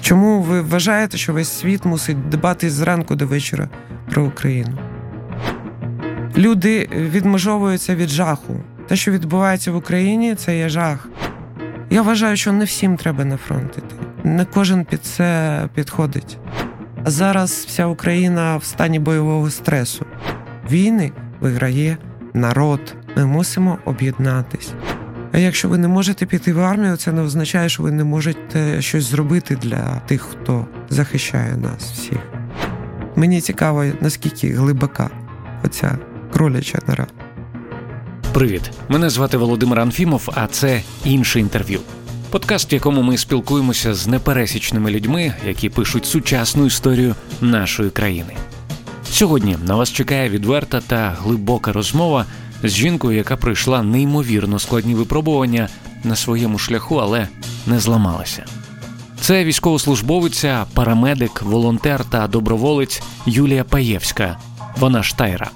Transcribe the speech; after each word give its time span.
Чому 0.00 0.40
ви 0.40 0.60
вважаєте, 0.60 1.16
що 1.16 1.32
весь 1.32 1.48
світ 1.48 1.84
мусить 1.84 2.28
дбати 2.28 2.70
зранку 2.70 3.14
до 3.14 3.26
вечора 3.26 3.68
про 4.10 4.24
Україну? 4.24 4.78
Люди 6.36 6.88
відмежовуються 6.92 7.94
від 7.94 8.08
жаху. 8.08 8.60
Те, 8.88 8.96
що 8.96 9.10
відбувається 9.10 9.72
в 9.72 9.76
Україні, 9.76 10.34
це 10.34 10.58
є 10.58 10.68
жах. 10.68 11.08
Я 11.90 12.02
вважаю, 12.02 12.36
що 12.36 12.52
не 12.52 12.64
всім 12.64 12.96
треба 12.96 13.24
на 13.24 13.36
фронт 13.36 13.78
іти. 13.78 13.94
Не 14.24 14.44
кожен 14.44 14.84
під 14.84 15.04
це 15.04 15.68
підходить. 15.74 16.38
А 17.04 17.10
зараз 17.10 17.64
вся 17.68 17.86
Україна 17.86 18.56
в 18.56 18.64
стані 18.64 18.98
бойового 18.98 19.50
стресу. 19.50 20.06
Війни 20.70 21.12
виграє 21.40 21.96
народ. 22.34 22.94
Ми 23.16 23.26
мусимо 23.26 23.78
об'єднатись. 23.84 24.72
А 25.32 25.38
якщо 25.38 25.68
ви 25.68 25.78
не 25.78 25.88
можете 25.88 26.26
піти 26.26 26.52
в 26.52 26.60
армію, 26.60 26.96
це 26.96 27.12
не 27.12 27.22
означає, 27.22 27.68
що 27.68 27.82
ви 27.82 27.92
не 27.92 28.04
можете 28.04 28.82
щось 28.82 29.04
зробити 29.04 29.56
для 29.56 30.00
тих, 30.06 30.22
хто 30.22 30.66
захищає 30.90 31.56
нас 31.56 31.92
всіх. 31.92 32.18
Мені 33.16 33.40
цікаво, 33.40 33.84
наскільки 34.00 34.52
глибока 34.52 35.10
оця 35.64 35.98
кроляча 36.32 36.78
нора. 36.88 37.06
Привіт, 38.32 38.70
мене 38.88 39.10
звати 39.10 39.36
Володимир 39.36 39.80
Анфімов, 39.80 40.28
а 40.34 40.46
це 40.46 40.82
інше 41.04 41.40
інтерв'ю. 41.40 41.80
Подкаст, 42.30 42.72
в 42.72 42.74
якому 42.74 43.02
ми 43.02 43.18
спілкуємося 43.18 43.94
з 43.94 44.06
непересічними 44.06 44.90
людьми, 44.90 45.34
які 45.46 45.68
пишуть 45.68 46.06
сучасну 46.06 46.66
історію 46.66 47.14
нашої 47.40 47.90
країни. 47.90 48.36
Сьогодні 49.10 49.56
на 49.66 49.76
вас 49.76 49.92
чекає 49.92 50.28
відверта 50.28 50.80
та 50.80 51.16
глибока 51.22 51.72
розмова 51.72 52.26
з 52.62 52.70
жінкою, 52.72 53.16
яка 53.16 53.36
пройшла 53.36 53.82
неймовірно 53.82 54.58
складні 54.58 54.94
випробування 54.94 55.68
на 56.04 56.16
своєму 56.16 56.58
шляху, 56.58 56.96
але 56.96 57.28
не 57.66 57.80
зламалася. 57.80 58.44
Це 59.20 59.44
військовослужбовиця, 59.44 60.66
парамедик, 60.74 61.42
волонтер 61.42 62.04
та 62.04 62.26
доброволець 62.26 63.02
Юлія 63.26 63.64
Паєвська. 63.64 64.38
Вона 64.76 65.02
ж 65.02 65.16
Тайра. 65.16 65.50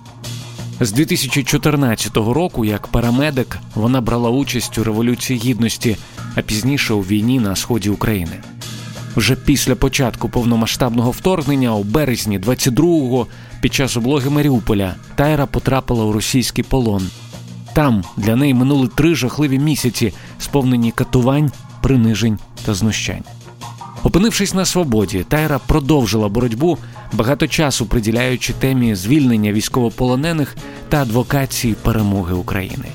З 0.80 0.92
2014 0.92 2.16
року, 2.16 2.64
як 2.64 2.86
парамедик, 2.86 3.58
вона 3.74 4.00
брала 4.00 4.30
участь 4.30 4.78
у 4.78 4.84
революції 4.84 5.38
гідності, 5.38 5.96
а 6.34 6.42
пізніше 6.42 6.94
у 6.94 7.00
війні 7.00 7.40
на 7.40 7.56
сході 7.56 7.90
України. 7.90 8.36
Вже 9.16 9.36
після 9.36 9.74
початку 9.74 10.28
повномасштабного 10.28 11.10
вторгнення, 11.10 11.74
у 11.74 11.84
березні 11.84 12.38
22-го, 12.38 13.26
під 13.60 13.74
час 13.74 13.96
облоги 13.96 14.30
Маріуполя, 14.30 14.94
Тайра 15.14 15.46
потрапила 15.46 16.04
у 16.04 16.12
російський 16.12 16.64
полон. 16.64 17.10
Там 17.72 18.04
для 18.16 18.36
неї 18.36 18.54
минули 18.54 18.88
три 18.94 19.14
жахливі 19.14 19.58
місяці, 19.58 20.12
сповнені 20.38 20.90
катувань, 20.90 21.52
принижень 21.82 22.38
та 22.64 22.74
знущань. 22.74 23.24
Опинившись 24.02 24.54
на 24.54 24.64
свободі, 24.64 25.24
Тайра 25.28 25.58
продовжила 25.66 26.28
боротьбу, 26.28 26.78
багато 27.12 27.46
часу 27.46 27.86
приділяючи 27.86 28.52
темі 28.52 28.94
звільнення 28.94 29.52
військовополонених 29.52 30.56
та 30.88 31.02
адвокації 31.02 31.74
перемоги 31.74 32.34
України. 32.34 32.86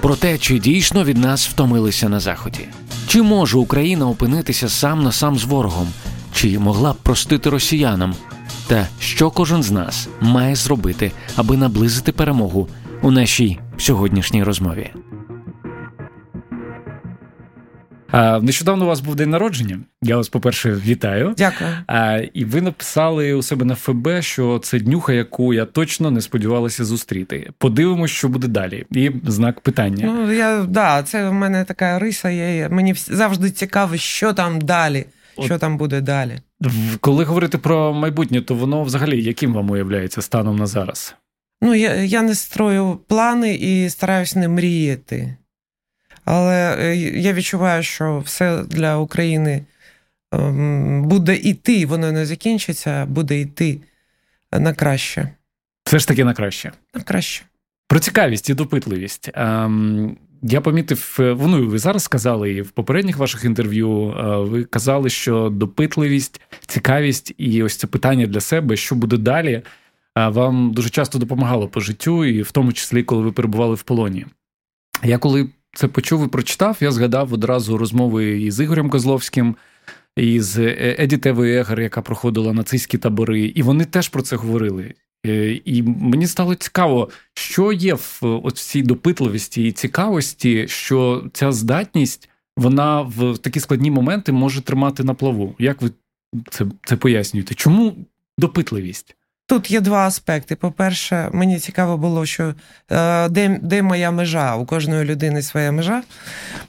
Про 0.00 0.16
те, 0.16 0.38
чи 0.38 0.58
дійсно 0.58 1.04
від 1.04 1.18
нас 1.18 1.48
втомилися 1.48 2.08
на 2.08 2.20
заході, 2.20 2.68
чи 3.06 3.22
може 3.22 3.58
Україна 3.58 4.08
опинитися 4.08 4.68
сам 4.68 5.02
на 5.02 5.12
сам 5.12 5.38
з 5.38 5.44
ворогом, 5.44 5.88
чи 6.34 6.58
могла 6.58 6.92
б 6.92 6.96
простити 6.96 7.50
росіянам, 7.50 8.14
та 8.66 8.88
що 9.00 9.30
кожен 9.30 9.62
з 9.62 9.70
нас 9.70 10.08
має 10.20 10.54
зробити, 10.54 11.12
аби 11.36 11.56
наблизити 11.56 12.12
перемогу 12.12 12.68
у 13.02 13.10
нашій 13.10 13.58
сьогоднішній 13.78 14.44
розмові. 14.44 14.90
А, 18.16 18.40
Нещодавно 18.40 18.84
у 18.84 18.88
вас 18.88 19.00
був 19.00 19.14
день 19.14 19.30
народження. 19.30 19.78
Я 20.02 20.16
вас, 20.16 20.28
по-перше, 20.28 20.80
вітаю. 20.86 21.34
Дякую. 21.38 21.70
А, 21.86 22.20
І 22.34 22.44
ви 22.44 22.60
написали 22.60 23.32
у 23.34 23.42
себе 23.42 23.64
на 23.64 23.74
ФБ, 23.74 24.08
що 24.20 24.58
це 24.58 24.78
днюха, 24.78 25.12
яку 25.12 25.54
я 25.54 25.64
точно 25.64 26.10
не 26.10 26.20
сподівалася 26.20 26.84
зустріти. 26.84 27.50
Подивимось, 27.58 28.10
що 28.10 28.28
буде 28.28 28.48
далі. 28.48 28.86
І 28.90 29.10
знак 29.26 29.60
питання. 29.60 30.06
Ну 30.06 30.32
я 30.32 30.62
да, 30.68 31.02
це 31.02 31.28
в 31.28 31.32
мене 31.32 31.64
така 31.64 31.98
риса. 31.98 32.30
Є. 32.30 32.68
Мені 32.68 32.94
завжди 32.94 33.50
цікаво, 33.50 33.96
що 33.96 34.32
там 34.32 34.60
далі, 34.60 35.06
От. 35.36 35.44
що 35.44 35.58
там 35.58 35.76
буде 35.76 36.00
далі. 36.00 36.38
Коли 37.00 37.24
говорити 37.24 37.58
про 37.58 37.92
майбутнє, 37.92 38.40
то 38.40 38.54
воно 38.54 38.82
взагалі 38.82 39.22
яким 39.22 39.54
вам 39.54 39.70
уявляється 39.70 40.22
станом 40.22 40.56
на 40.56 40.66
зараз? 40.66 41.14
Ну, 41.60 41.74
я 41.74 41.94
я 41.94 42.22
не 42.22 42.34
строю 42.34 42.98
плани 43.06 43.54
і 43.54 43.90
стараюсь 43.90 44.36
не 44.36 44.48
мріяти. 44.48 45.36
Але 46.24 46.76
е, 46.80 46.96
я 46.96 47.32
відчуваю, 47.32 47.82
що 47.82 48.18
все 48.18 48.64
для 48.64 48.96
України 48.96 49.64
ем, 50.32 51.02
буде 51.08 51.36
йти, 51.36 51.86
воно 51.86 52.12
не 52.12 52.26
закінчиться, 52.26 53.06
буде 53.06 53.40
йти 53.40 53.80
на 54.52 54.74
краще. 54.74 55.28
Все 55.84 55.98
ж 55.98 56.08
таки 56.08 56.24
на 56.24 56.34
краще. 56.34 56.72
На 56.94 57.00
краще. 57.02 57.44
Про 57.88 58.00
цікавість 58.00 58.50
і 58.50 58.54
допитливість. 58.54 59.30
Ем, 59.34 60.16
я 60.42 60.60
помітив, 60.60 61.16
е, 61.20 61.36
ну 61.40 61.68
ви 61.68 61.78
зараз 61.78 62.02
сказали, 62.02 62.52
і 62.52 62.62
в 62.62 62.70
попередніх 62.70 63.16
ваших 63.16 63.44
інтерв'ю 63.44 64.10
е, 64.10 64.36
ви 64.36 64.64
казали, 64.64 65.10
що 65.10 65.48
допитливість, 65.48 66.40
цікавість 66.66 67.34
і 67.38 67.62
ось 67.62 67.76
це 67.76 67.86
питання 67.86 68.26
для 68.26 68.40
себе, 68.40 68.76
що 68.76 68.94
буде 68.94 69.16
далі, 69.16 69.62
вам 70.16 70.72
дуже 70.72 70.90
часто 70.90 71.18
допомагало 71.18 71.68
по 71.68 71.80
життю, 71.80 72.24
і 72.24 72.42
в 72.42 72.50
тому 72.50 72.72
числі, 72.72 73.02
коли 73.02 73.22
ви 73.22 73.32
перебували 73.32 73.74
в 73.74 73.82
полоні. 73.82 74.26
Я 75.02 75.18
коли 75.18 75.48
це 75.74 75.88
почув 75.88 76.24
і 76.26 76.28
прочитав, 76.28 76.76
я 76.80 76.90
згадав 76.90 77.32
одразу 77.32 77.78
розмови 77.78 78.40
із 78.40 78.60
Ігорем 78.60 78.90
Козловським, 78.90 79.56
і 80.16 80.40
з 80.40 80.58
е, 80.58 80.96
Еді 80.98 81.20
яка 81.78 82.02
проходила 82.02 82.52
нацистські 82.52 82.98
табори, 82.98 83.40
і 83.40 83.62
вони 83.62 83.84
теж 83.84 84.08
про 84.08 84.22
це 84.22 84.36
говорили. 84.36 84.94
Е, 85.26 85.60
і 85.64 85.82
мені 85.82 86.26
стало 86.26 86.54
цікаво, 86.54 87.08
що 87.34 87.72
є 87.72 87.94
в 87.94 88.52
цій 88.54 88.82
допитливості 88.82 89.68
і 89.68 89.72
цікавості, 89.72 90.68
що 90.68 91.24
ця 91.32 91.52
здатність 91.52 92.28
вона 92.56 93.00
в 93.00 93.38
такі 93.38 93.60
складні 93.60 93.90
моменти 93.90 94.32
може 94.32 94.60
тримати 94.60 95.04
на 95.04 95.14
плаву. 95.14 95.54
Як 95.58 95.82
ви 95.82 95.90
це, 96.50 96.64
це 96.84 96.96
пояснюєте? 96.96 97.54
Чому 97.54 97.94
допитливість? 98.38 99.16
Тут 99.46 99.70
є 99.70 99.80
два 99.80 100.06
аспекти. 100.06 100.56
По-перше, 100.56 101.30
мені 101.32 101.58
цікаво 101.58 101.96
було, 101.96 102.26
що 102.26 102.54
е, 102.90 103.28
де 103.28 103.58
де 103.62 103.82
моя 103.82 104.10
межа? 104.10 104.56
У 104.56 104.66
кожної 104.66 105.04
людини 105.04 105.42
своя 105.42 105.72
межа. 105.72 106.02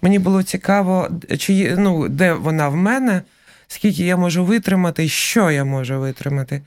Мені 0.02 0.20
було 0.20 0.44
цікаво, 0.44 1.10
чи 1.38 1.76
ну, 1.78 2.10
де 2.10 2.34
вона 2.34 2.70
в 2.70 2.76
мене, 2.76 3.22
скільки 3.68 4.04
я 4.04 4.18
можу 4.18 4.46
витримати, 4.46 5.08
що 5.08 5.52
я 5.52 5.66
можу 5.66 6.00
витримати. 6.00 6.62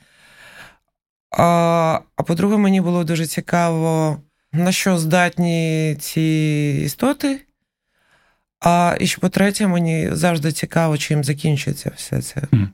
А, 1.30 2.00
а 2.16 2.22
по-друге, 2.22 2.56
мені 2.56 2.80
було 2.80 3.04
дуже 3.04 3.26
цікаво, 3.26 4.18
на 4.52 4.72
що 4.72 4.98
здатні 4.98 5.96
ці 6.00 6.80
істоти. 6.84 7.40
А 8.60 8.96
і 9.00 9.06
що 9.06 9.20
по-третє, 9.20 9.66
мені 9.66 10.08
завжди 10.12 10.52
цікаво, 10.52 10.98
чим 10.98 11.24
закінчиться 11.24 11.92
все 11.96 12.22
це. 12.22 12.40
Mm 12.40 12.68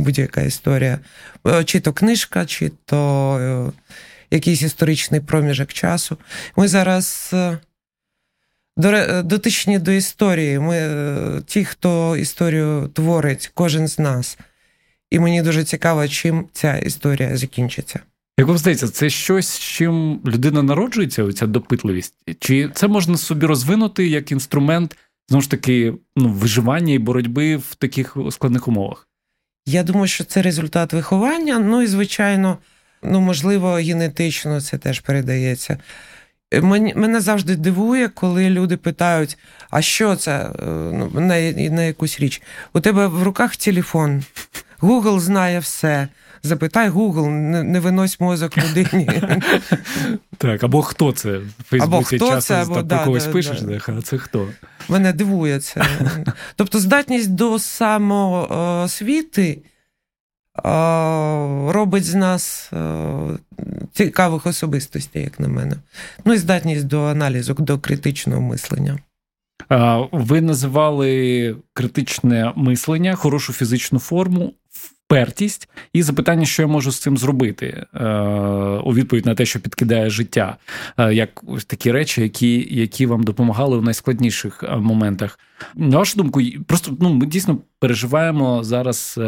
будь-яка 0.00 0.40
історія, 0.40 0.98
е, 1.46 1.64
чи 1.64 1.80
то 1.80 1.92
книжка, 1.92 2.46
чи 2.46 2.70
то 2.84 3.38
е, 3.38 3.72
якийсь 4.30 4.62
історичний 4.62 5.20
проміжок 5.20 5.72
часу. 5.72 6.16
Ми 6.56 6.68
зараз 6.68 7.30
е, 7.32 7.58
дотичні 9.22 9.78
до 9.78 9.90
історії. 9.92 10.58
Ми 10.58 11.42
ті, 11.46 11.64
хто 11.64 12.16
історію 12.16 12.90
творить, 12.94 13.50
кожен 13.54 13.88
з 13.88 13.98
нас. 13.98 14.38
І 15.10 15.18
мені 15.18 15.42
дуже 15.42 15.64
цікаво, 15.64 16.08
чим 16.08 16.48
ця 16.52 16.78
історія 16.78 17.36
закінчиться. 17.36 18.00
Як 18.38 18.48
вам 18.48 18.58
здається, 18.58 18.88
це 18.88 19.10
щось, 19.10 19.48
з 19.48 19.58
чим 19.58 20.20
людина 20.26 20.62
народжується, 20.62 21.24
оця 21.24 21.46
допитливість? 21.46 22.14
Чи 22.38 22.70
це 22.74 22.88
можна 22.88 23.16
собі 23.16 23.46
розвинути 23.46 24.08
як 24.08 24.32
інструмент 24.32 24.96
знову 25.28 25.42
ж 25.42 25.50
таки 25.50 25.94
ну, 26.16 26.28
виживання 26.28 26.94
і 26.94 26.98
боротьби 26.98 27.56
в 27.56 27.74
таких 27.74 28.16
складних 28.30 28.68
умовах? 28.68 29.08
Я 29.66 29.82
думаю, 29.82 30.06
що 30.06 30.24
це 30.24 30.42
результат 30.42 30.92
виховання. 30.92 31.58
Ну 31.58 31.82
і, 31.82 31.86
звичайно, 31.86 32.58
ну, 33.02 33.20
можливо, 33.20 33.72
генетично 33.72 34.60
це 34.60 34.78
теж 34.78 35.00
передається. 35.00 35.78
Мене 36.62 37.20
завжди 37.20 37.56
дивує, 37.56 38.08
коли 38.08 38.50
люди 38.50 38.76
питають, 38.76 39.38
а 39.70 39.82
що 39.82 40.16
це 40.16 40.32
е, 40.32 40.52
ну, 40.66 41.10
на, 41.14 41.52
на 41.52 41.82
якусь 41.82 42.20
річ? 42.20 42.42
У 42.72 42.80
тебе 42.80 43.06
в 43.06 43.22
руках 43.22 43.56
телефон, 43.56 44.24
Google 44.80 45.18
знає 45.18 45.58
все. 45.58 46.08
Запитай 46.42 46.90
Google, 46.90 47.28
не, 47.28 47.62
не 47.62 47.80
винось 47.80 48.20
мозок 48.20 48.58
людині. 48.58 49.10
Так, 50.38 50.64
або 50.64 50.82
хто 50.82 51.12
це? 51.12 51.38
В 51.38 51.62
Фейсбуці 51.64 52.18
часто 52.18 52.54
або, 52.54 52.84
про 52.84 52.98
когось 52.98 53.26
пишеш, 53.26 53.62
а 53.88 54.02
це 54.02 54.18
хто? 54.18 54.48
Мене 54.88 55.12
дивує 55.12 55.60
це. 55.60 55.82
Тобто 56.56 56.78
здатність 56.78 57.30
до 57.30 57.58
самоосвіти 57.58 59.62
робить 61.68 62.04
з 62.04 62.14
нас 62.14 62.72
цікавих 63.92 64.46
особистостей, 64.46 65.22
як 65.22 65.40
на 65.40 65.48
мене. 65.48 65.76
Ну 66.24 66.34
і 66.34 66.38
здатність 66.38 66.86
до 66.86 67.04
аналізу, 67.04 67.54
до 67.54 67.78
критичного 67.78 68.40
мислення. 68.40 68.98
Ви 70.12 70.40
називали 70.40 71.56
критичне 71.72 72.52
мислення, 72.56 73.14
хорошу 73.14 73.52
фізичну 73.52 73.98
форму, 73.98 74.52
впертість 75.10 75.68
і 75.92 76.02
запитання, 76.02 76.46
що 76.46 76.62
я 76.62 76.68
можу 76.68 76.92
з 76.92 76.98
цим 76.98 77.18
зробити 77.18 77.86
е, 77.94 78.08
у 78.84 78.94
відповідь 78.94 79.26
на 79.26 79.34
те, 79.34 79.46
що 79.46 79.60
підкидає 79.60 80.10
життя, 80.10 80.56
е, 80.98 81.14
як 81.14 81.42
такі 81.66 81.92
речі, 81.92 82.22
які 82.22 82.68
які 82.70 83.06
вам 83.06 83.22
допомагали 83.22 83.78
в 83.78 83.82
найскладніших 83.82 84.64
е, 84.64 84.76
моментах. 84.76 85.38
На 85.74 85.98
вашу 85.98 86.16
думку, 86.16 86.40
просто 86.66 86.96
ну 87.00 87.12
ми 87.14 87.26
дійсно 87.26 87.58
переживаємо 87.78 88.64
зараз 88.64 89.20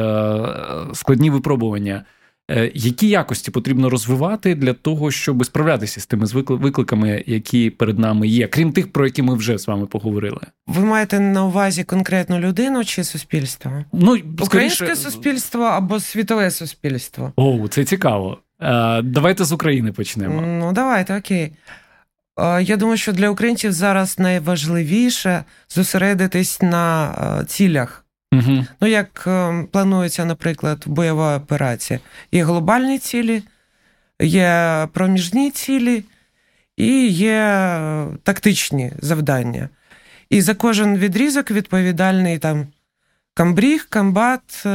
складні 0.94 1.30
випробування. 1.30 2.04
Е, 2.52 2.70
які 2.74 3.08
якості 3.08 3.50
потрібно 3.50 3.90
розвивати 3.90 4.54
для 4.54 4.72
того, 4.72 5.10
щоб 5.10 5.44
справлятися 5.44 6.00
з 6.00 6.06
тими 6.06 6.26
викликами, 6.48 7.24
які 7.26 7.70
перед 7.70 7.98
нами 7.98 8.28
є, 8.28 8.46
крім 8.46 8.72
тих, 8.72 8.92
про 8.92 9.06
які 9.06 9.22
ми 9.22 9.34
вже 9.34 9.58
з 9.58 9.66
вами 9.66 9.86
поговорили? 9.86 10.40
Ви 10.66 10.84
маєте 10.84 11.20
на 11.20 11.44
увазі 11.44 11.84
конкретну 11.84 12.38
людину 12.38 12.84
чи 12.84 13.04
суспільство? 13.04 13.84
Ну 13.92 14.18
українське 14.40 14.76
скоріше... 14.76 14.96
суспільство 14.96 15.64
або 15.64 16.00
світове 16.00 16.50
суспільство? 16.50 17.32
О, 17.36 17.68
це 17.68 17.84
цікаво. 17.84 18.38
Е, 18.60 19.02
давайте 19.02 19.44
з 19.44 19.52
України 19.52 19.92
почнемо. 19.92 20.40
Ну 20.46 20.72
давайте 20.72 21.18
окей. 21.18 21.52
Е, 22.40 22.62
я 22.62 22.76
думаю, 22.76 22.96
що 22.96 23.12
для 23.12 23.28
українців 23.28 23.72
зараз 23.72 24.18
найважливіше 24.18 25.44
зосередитись 25.68 26.62
на 26.62 27.44
цілях. 27.48 28.01
Угу. 28.32 28.66
Ну, 28.80 28.88
як 28.88 29.24
е, 29.26 29.64
планується, 29.70 30.24
наприклад, 30.24 30.82
бойова 30.86 31.36
операція. 31.36 32.00
Є 32.32 32.44
глобальні 32.44 32.98
цілі, 32.98 33.42
є 34.20 34.88
проміжні 34.92 35.50
цілі 35.50 36.04
і 36.76 37.08
є 37.08 37.40
е, 37.40 38.06
тактичні 38.22 38.92
завдання. 38.98 39.68
І 40.30 40.40
за 40.40 40.54
кожен 40.54 40.96
відрізок 40.96 41.50
відповідальний 41.50 42.38
там 42.38 42.66
комбриг, 43.34 43.86
комбат, 43.88 44.62
е, 44.66 44.68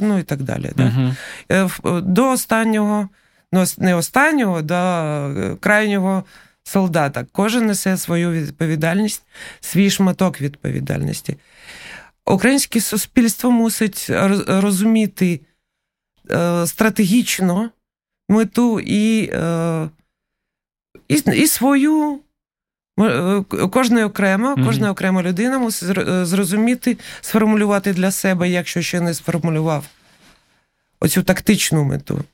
ну 0.00 0.18
і 0.18 0.22
так 0.22 0.42
далі. 0.42 0.70
Угу. 0.78 2.00
До 2.00 2.30
останнього, 2.30 3.08
ну 3.52 3.64
не 3.78 3.94
останнього, 3.94 4.62
до 4.62 5.56
крайнього 5.60 6.24
солдата. 6.62 7.26
Кожен 7.32 7.66
несе 7.66 7.96
свою 7.96 8.30
відповідальність, 8.30 9.22
свій 9.60 9.90
шматок 9.90 10.40
відповідальності. 10.40 11.36
Українське 12.26 12.80
суспільство 12.80 13.50
мусить 13.50 14.06
розуміти 14.46 15.40
е, 16.30 16.66
стратегічно 16.66 17.70
мету 18.28 18.80
і 18.80 19.30
е, 19.32 19.88
і, 21.08 21.14
і 21.14 21.46
свою. 21.46 22.20
Е, 23.00 23.44
кожна 23.72 24.06
окремо, 24.06 24.56
кожна 24.66 24.90
окрема 24.90 25.22
людина 25.22 25.58
мусить 25.58 25.98
зрозуміти, 26.26 26.98
сформулювати 27.20 27.92
для 27.92 28.10
себе, 28.10 28.48
якщо 28.48 28.82
ще 28.82 29.00
не 29.00 29.14
сформулював 29.14 29.86
оцю 31.00 31.22
тактичну 31.22 31.84
мету, 31.84 32.24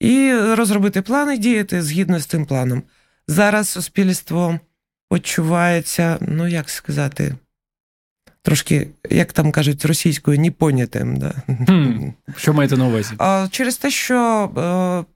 і 0.00 0.34
розробити 0.34 1.02
план 1.02 1.32
і 1.34 1.38
діяти 1.38 1.82
згідно 1.82 2.18
з 2.18 2.26
цим 2.26 2.46
планом. 2.46 2.82
Зараз 3.28 3.68
суспільство 3.68 4.60
почувається, 5.08 6.18
ну 6.20 6.48
як 6.48 6.70
сказати, 6.70 7.34
трошки, 8.42 8.88
як 9.10 9.32
там 9.32 9.52
кажуть, 9.52 9.84
російською 9.84 10.40
непонятим. 10.40 11.16
Да? 11.16 11.32
Хм, 11.46 12.08
Що 12.36 12.54
маєте 12.54 12.76
на 12.76 12.86
увазі? 12.86 13.14
А, 13.18 13.48
Через 13.50 13.76
те, 13.76 13.90
що 13.90 14.50
е, 14.56 15.12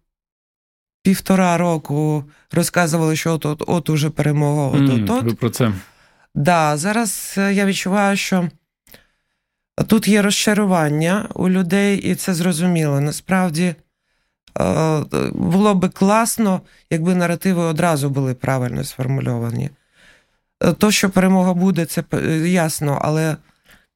півтора 1.02 1.56
року 1.58 2.24
розказували, 2.52 3.16
що 3.16 3.32
от 3.32 3.46
от, 3.46 3.62
от 3.66 3.90
уже 3.90 4.10
перемога, 4.10 4.78
от 4.78 5.10
от. 5.10 5.22
Ви 5.24 5.34
про 5.34 5.50
це. 5.50 5.72
Да, 6.34 6.76
Зараз 6.76 7.34
е, 7.38 7.54
я 7.54 7.66
відчуваю, 7.66 8.16
що 8.16 8.48
тут 9.86 10.08
є 10.08 10.22
розчарування 10.22 11.28
у 11.34 11.48
людей, 11.48 11.98
і 11.98 12.14
це 12.14 12.34
зрозуміло. 12.34 13.00
Насправді. 13.00 13.74
Е, 14.60 15.04
було 15.32 15.74
би 15.74 15.88
класно, 15.88 16.60
якби 16.90 17.14
наративи 17.14 17.62
одразу 17.62 18.10
були 18.10 18.34
правильно 18.34 18.84
сформульовані. 18.84 19.70
Е, 20.64 20.72
то, 20.72 20.90
що 20.90 21.10
перемога 21.10 21.54
буде, 21.54 21.84
це 21.84 22.04
е, 22.12 22.48
ясно, 22.48 22.98
але 23.02 23.36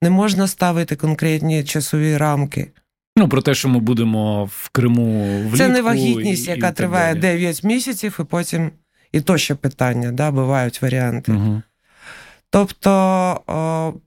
не 0.02 0.10
можна 0.10 0.46
ставити 0.46 0.96
конкретні 0.96 1.64
часові 1.64 2.16
рамки. 2.16 2.70
Ну, 3.16 3.28
про 3.28 3.42
те, 3.42 3.54
що 3.54 3.68
ми 3.68 3.78
будемо 3.78 4.44
в 4.44 4.68
Криму 4.68 5.38
влітку. 5.40 5.56
Це 5.56 5.68
не 5.68 5.82
вагітність, 5.82 6.48
і, 6.48 6.50
яка 6.50 6.68
і 6.68 6.74
триває 6.74 7.14
далі. 7.14 7.20
9 7.20 7.64
місяців, 7.64 8.16
і 8.20 8.24
потім 8.24 8.70
і 9.12 9.20
то 9.20 9.38
ще 9.38 9.54
питання, 9.54 10.12
да, 10.12 10.30
бувають 10.30 10.82
варіанти. 10.82 11.32
Угу. 11.32 11.62
Тобто 12.50 14.00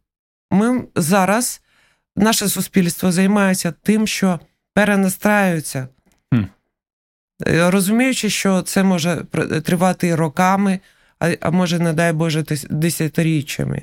ми 0.51 0.83
зараз, 0.95 1.61
наше 2.15 2.49
суспільство 2.49 3.11
займається 3.11 3.73
тим, 3.81 4.07
що 4.07 4.39
перенастраюється, 4.73 5.87
хм. 6.33 6.43
розуміючи, 7.45 8.29
що 8.29 8.61
це 8.61 8.83
може 8.83 9.15
тривати 9.63 10.15
роками 10.15 10.79
а 11.23 11.37
а 11.41 11.51
може, 11.51 11.79
не 11.79 11.93
дай 11.93 12.13
Боже, 12.13 12.43
десятиріччями. 12.69 13.81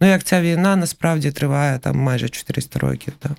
Ну, 0.00 0.08
як 0.08 0.24
ця 0.24 0.40
війна 0.40 0.76
насправді 0.76 1.30
триває 1.30 1.78
там 1.78 1.96
майже 1.96 2.28
400 2.28 2.78
років. 2.78 3.14
Так. 3.18 3.32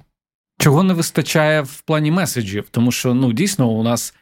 Чого 0.60 0.84
не 0.84 0.94
вистачає 0.94 1.62
в 1.62 1.82
плані 1.82 2.12
меседжів? 2.12 2.68
Тому 2.72 2.92
що 2.92 3.14
ну, 3.14 3.34
дійсно 3.34 3.70
у 3.70 3.84
нас. 3.84 4.14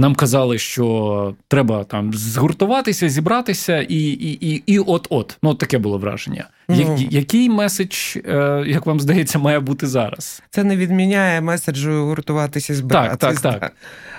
Нам 0.00 0.14
казали, 0.14 0.58
що 0.58 1.34
треба 1.48 1.84
там 1.84 2.14
згуртуватися, 2.14 3.08
зібратися, 3.08 3.82
і 3.82 3.96
і, 3.96 4.50
і, 4.50 4.62
і 4.66 4.78
от-от. 4.78 5.38
Ну, 5.42 5.50
от 5.50 5.58
таке 5.58 5.78
було 5.78 5.98
враження. 5.98 6.48
Я, 6.68 6.96
який 7.10 7.48
меседж, 7.48 8.16
е, 8.16 8.64
як 8.66 8.86
вам 8.86 9.00
здається, 9.00 9.38
має 9.38 9.60
бути 9.60 9.86
зараз? 9.86 10.42
Це 10.50 10.64
не 10.64 10.76
відміняє 10.76 11.40
меседжу 11.40 12.06
гуртуватися, 12.06 12.74
збиратися. 12.74 13.16
Так, 13.16 13.40
так, 13.40 13.60
так. 13.60 13.72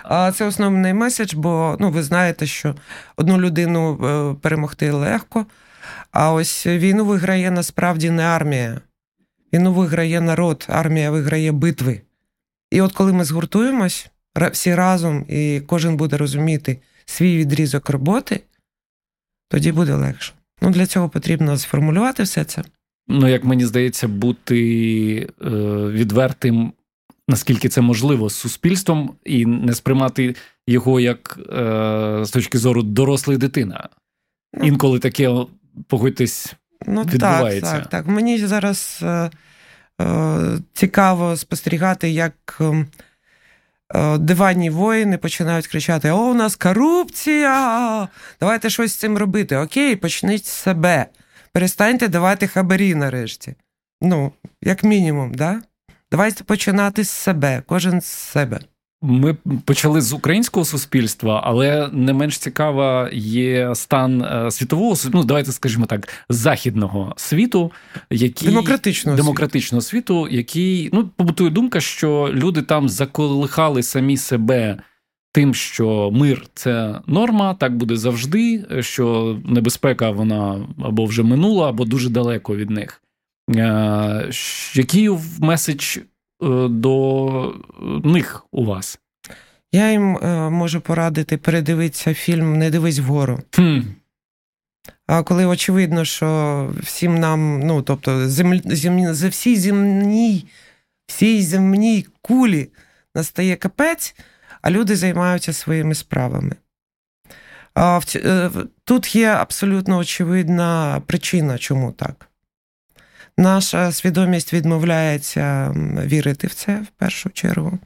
А 0.04 0.31
це 0.31 0.46
основний 0.46 0.94
меседж, 0.94 1.34
бо 1.34 1.78
ну, 1.80 1.90
ви 1.90 2.04
знаєте, 2.04 2.46
що 2.46 2.76
одну 3.18 3.42
людину 3.42 4.00
е, 4.06 4.36
перемогти 4.42 4.92
легко, 4.92 5.46
а 6.12 6.34
ось 6.34 6.68
війну 6.68 7.06
виграє 7.06 7.52
насправді 7.52 8.10
не 8.10 8.24
армія. 8.24 8.81
Війну 9.54 9.74
виграє 9.74 10.22
народ, 10.22 10.66
армія 10.70 11.12
виграє 11.12 11.52
битви. 11.52 12.02
І 12.72 12.81
от 12.81 12.94
коли 12.94 13.14
ми 13.14 13.24
згуртуємось 13.24 14.10
всі 14.47 14.75
разом, 14.75 15.25
і 15.30 15.62
кожен 15.68 15.97
буде 15.97 16.18
розуміти 16.18 16.77
свій 17.06 17.38
відрізок 17.38 17.89
роботи, 17.89 18.41
тоді 19.50 19.71
буде 19.71 19.94
легше. 19.94 20.33
Ну, 20.62 20.69
Для 20.69 20.86
цього 20.86 21.09
потрібно 21.09 21.57
сформулювати 21.57 22.24
все 22.24 22.44
це. 22.44 22.63
Ну, 23.07 23.27
як 23.27 23.44
мені 23.44 23.65
здається, 23.65 24.07
бути 24.07 24.59
е, 25.41 25.50
відвертим, 25.89 26.74
наскільки 27.27 27.69
це 27.69 27.81
можливо, 27.81 28.30
з 28.30 28.35
суспільством, 28.35 29.16
і 29.25 29.45
не 29.45 29.73
сприймати 29.73 30.35
його 30.68 30.99
як 30.99 31.40
е, 31.40 32.25
з 32.25 32.31
точки 32.31 32.57
зору 32.57 32.83
дорослої 32.83 33.40
дитина. 33.40 33.90
Ну, 34.54 34.68
Інколи 34.68 34.99
таке, 34.99 35.45
погодьтесь, 35.87 36.54
ну, 36.87 37.02
відбувається. 37.02 37.71
Так, 37.71 37.81
так, 37.81 37.90
так. 37.90 38.07
Мені 38.07 38.37
зараз 38.37 38.99
е, 39.04 39.30
е, 40.02 40.59
цікаво 40.73 41.37
спостерігати, 41.37 42.09
як. 42.09 42.61
Е, 43.96 44.18
диванні 44.18 44.69
воїни 44.69 45.18
починають 45.18 45.68
кричати: 45.68 46.12
О, 46.12 46.18
у 46.18 46.34
нас 46.34 46.56
корупція! 46.56 48.08
Давайте 48.40 48.69
щось 48.69 48.92
з 48.92 48.96
цим 48.96 49.18
робити. 49.18 49.58
Окей, 49.58 49.96
почніть 49.96 50.46
з 50.46 50.52
себе. 50.52 51.06
Перестаньте 51.54 52.08
давати 52.08 52.48
хабарі 52.48 52.96
нарешті. 52.96 53.56
Ну, 54.02 54.31
як 54.62 54.84
мінімум, 54.84 55.34
да? 55.34 55.62
Давайте 56.12 56.44
починати 56.44 57.04
з 57.04 57.10
себе, 57.10 57.64
кожен 57.68 58.02
з 58.02 58.06
себе. 58.06 58.60
Ми 59.01 59.33
почали 59.65 60.01
з 60.01 60.13
українського 60.13 60.65
суспільства, 60.65 61.41
але 61.45 61.89
не 61.94 62.13
менш 62.13 62.37
цікава 62.37 63.09
є 63.13 63.75
стан 63.75 64.21
е, 64.21 64.51
світового 64.51 64.95
ну 65.13 65.23
давайте 65.23 65.51
скажімо 65.51 65.85
так, 65.85 66.07
західного 66.29 67.13
світу, 67.18 67.71
який 68.09 68.49
демократичного 68.49 69.18
демократичного 69.18 69.81
світу, 69.81 70.23
світу, 70.23 70.35
який 70.35 70.89
ну 70.94 71.09
побутує 71.15 71.49
думка, 71.49 71.81
що 71.81 72.29
люди 72.33 72.61
там 72.61 72.89
заколихали 72.89 73.83
самі 73.83 74.18
себе. 74.18 74.77
Тим, 75.31 75.53
що 75.53 76.11
мир 76.13 76.45
це 76.53 77.01
норма, 77.07 77.53
так 77.53 77.77
буде 77.77 77.95
завжди. 77.95 78.65
Що 78.79 79.37
небезпека 79.45 80.11
вона 80.11 80.68
або 80.83 81.06
вже 81.06 81.23
минула, 81.23 81.69
або 81.69 81.85
дуже 81.85 82.09
далеко 82.09 82.56
від 82.56 82.69
них. 82.69 83.01
Е, 83.56 84.29
який 84.73 85.09
меседж 85.39 85.97
до 86.69 87.54
них 88.04 88.46
у 88.52 88.66
вас? 88.66 89.00
Я 89.72 89.92
їм 89.92 90.18
е, 90.18 90.50
можу 90.50 90.81
порадити 90.81 91.38
передивитися 91.38 92.14
фільм 92.14 92.58
Не 92.58 92.69
дивись 92.69 93.00
вгору. 93.00 93.40
Хм. 93.52 93.80
А 95.08 95.24
коли 95.24 95.46
очевидно, 95.46 96.06
що 96.06 96.69
всім 96.84 97.19
нам, 97.19 97.60
ну 97.60 97.81
тобто, 97.81 98.30
землі, 98.30 98.62
землі, 98.66 99.14
за 99.14 99.30
всій 99.30 99.56
земній, 99.56 100.46
всій 101.08 101.44
земній 101.44 102.06
кулі 102.22 102.69
настає 103.16 103.56
капець, 103.56 104.16
а 104.62 104.72
люди 104.72 104.96
займаються 104.96 105.54
своїми 105.54 105.96
справами. 105.96 106.56
Тут 108.84 109.16
є 109.16 109.28
абсолютно 109.28 109.98
очевидна 109.98 111.02
причина, 111.06 111.58
чому 111.58 111.92
так. 111.92 112.29
Наша 113.40 113.92
свідомість 113.92 114.54
відмовляється 114.54 115.76
вірити 116.06 116.48
в 116.48 116.54
це 116.54 116.76
в 116.76 116.88
першу 116.88 117.30
чергу. 117.30 117.80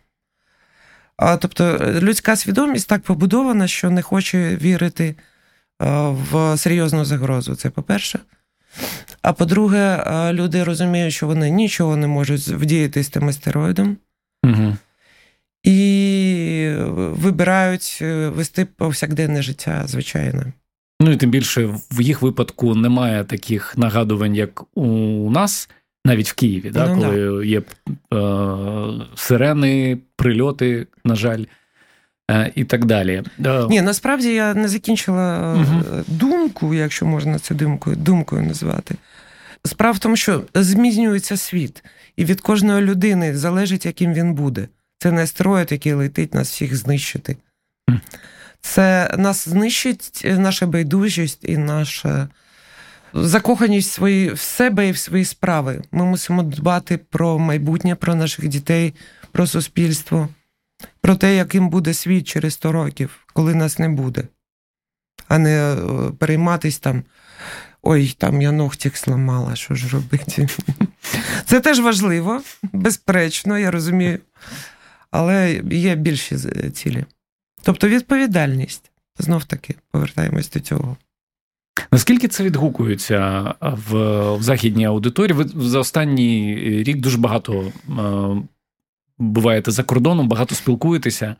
Тобто 1.40 1.80
людська 2.02 2.36
свідомість 2.36 2.90
так 2.90 3.02
побудована, 3.02 3.68
що 3.68 3.90
не 3.90 4.02
хоче 4.02 4.56
вірити 4.56 5.16
в 6.10 6.58
серйозну 6.58 7.06
загрозу. 7.06 7.56
Це 7.56 7.70
по-перше. 7.70 8.20
А 9.22 9.34
по-друге, 9.34 10.04
люди 10.32 10.64
розуміють, 10.64 11.14
що 11.14 11.28
вони 11.28 11.50
нічого 11.50 11.98
не 11.98 12.08
можуть 12.08 12.48
вдіяти 12.48 13.04
з 13.04 13.10
тим 13.10 13.30
астероїдом. 13.30 13.98
Угу. 14.44 14.78
І 15.64 16.74
вибирають 16.90 18.00
е, 18.02 18.30
вести 18.30 18.66
повсякденне 18.66 19.42
життя, 19.42 19.84
звичайно. 19.86 20.44
Ну 21.02 21.12
і 21.12 21.18
тим 21.18 21.30
більше 21.30 21.66
в 21.92 22.02
їх 22.02 22.22
випадку 22.22 22.76
немає 22.76 23.24
таких 23.24 23.78
нагадувань, 23.78 24.36
як 24.36 24.78
у 24.78 25.30
нас, 25.32 25.70
навіть 26.06 26.30
в 26.30 26.34
Києві, 26.34 26.70
да, 26.70 26.88
ну, 26.88 27.02
коли 27.02 27.38
да. 27.38 27.46
є 27.46 27.62
е, 28.14 29.06
сирени, 29.16 29.98
прильоти, 30.16 30.88
на 31.06 31.16
жаль, 31.16 31.46
е, 32.32 32.52
і 32.56 32.64
так 32.64 32.86
далі. 32.86 33.24
Ні, 33.70 33.82
насправді 33.82 34.34
я 34.34 34.54
не 34.54 34.68
закінчила 34.68 35.54
угу. 35.54 36.04
думку, 36.08 36.74
якщо 36.74 37.06
можна 37.06 37.40
це 37.40 37.56
думкою, 37.56 37.96
думкою 37.96 38.44
назвати. 38.44 38.96
Справа 39.66 39.94
в 39.94 40.00
тому, 40.00 40.16
що 40.16 40.44
змінюється 40.54 41.38
світ, 41.38 41.84
і 42.18 42.26
від 42.26 42.42
кожної 42.42 42.82
людини 42.82 43.38
залежить, 43.38 43.86
яким 43.86 44.14
він 44.14 44.34
буде. 44.34 44.68
Це 45.00 45.12
не 45.12 45.24
астероїд, 45.24 45.72
який 45.72 45.94
летить 45.94 46.34
нас 46.34 46.52
всіх 46.52 46.76
знищити. 46.76 47.38
Це 48.64 49.16
нас 49.18 49.50
знищить 49.50 50.22
наша 50.26 50.66
байдужість 50.68 51.40
і 51.44 51.58
наша 51.58 52.28
закоханість 53.14 53.90
в, 53.90 53.94
свої, 53.94 54.32
в 54.32 54.40
себе 54.40 54.88
і 54.88 54.92
в 54.92 54.98
свої 54.98 55.26
справи. 55.26 55.82
Ми 55.92 56.06
мусимо 56.06 56.44
дбати 56.44 56.98
про 56.98 57.40
майбутнє, 57.40 57.96
про 57.96 58.16
наших 58.16 58.48
дітей, 58.48 58.94
про 59.32 59.48
суспільство, 59.48 60.30
про 61.02 61.16
те, 61.16 61.36
яким 61.36 61.70
буде 61.70 61.94
світ 61.94 62.28
через 62.28 62.54
100 62.54 62.72
років, 62.72 63.26
коли 63.34 63.56
нас 63.56 63.80
не 63.80 63.90
буде, 63.90 64.24
а 65.28 65.38
не 65.38 65.74
е, 65.74 65.78
перейматись 66.20 66.80
там. 66.80 67.04
Ой, 67.86 68.16
там 68.18 68.42
я 68.42 68.52
ногтик 68.52 68.98
сламала, 68.98 69.56
що 69.56 69.76
ж 69.76 69.90
робити? 69.90 70.48
Це 71.46 71.60
теж 71.60 71.80
важливо, 71.80 72.42
безперечно, 72.64 73.60
я 73.60 73.72
розумію. 73.72 74.20
Але 75.12 75.62
є 75.72 75.96
більші 75.96 76.38
цілі. 76.74 77.06
Тобто 77.64 77.88
відповідальність. 77.88 78.92
Знов 79.18 79.44
таки 79.46 79.76
повертаємось 79.92 80.50
до 80.50 80.60
цього. 80.60 80.98
Наскільки 81.92 82.28
це 82.28 82.44
відгукується 82.44 83.54
в, 83.62 83.96
в 84.36 84.44
західній 84.44 84.86
аудиторії? 84.86 85.38
Ви 85.38 85.70
за 85.70 85.80
останній 85.80 86.56
рік 86.84 86.98
дуже 86.98 87.18
багато 87.18 87.54
е, 87.64 88.44
буваєте 89.18 89.72
за 89.72 89.84
кордоном, 89.84 90.28
багато 90.28 90.56
спілкуєтеся. 90.56 91.36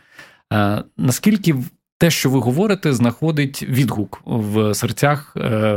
Е, 0.54 0.84
наскільки 0.98 1.56
те, 1.98 2.12
що 2.12 2.30
ви 2.30 2.40
говорите, 2.40 2.94
знаходить 2.94 3.64
відгук 3.64 4.22
в 4.26 4.76
серцях 4.76 5.34
е, 5.38 5.76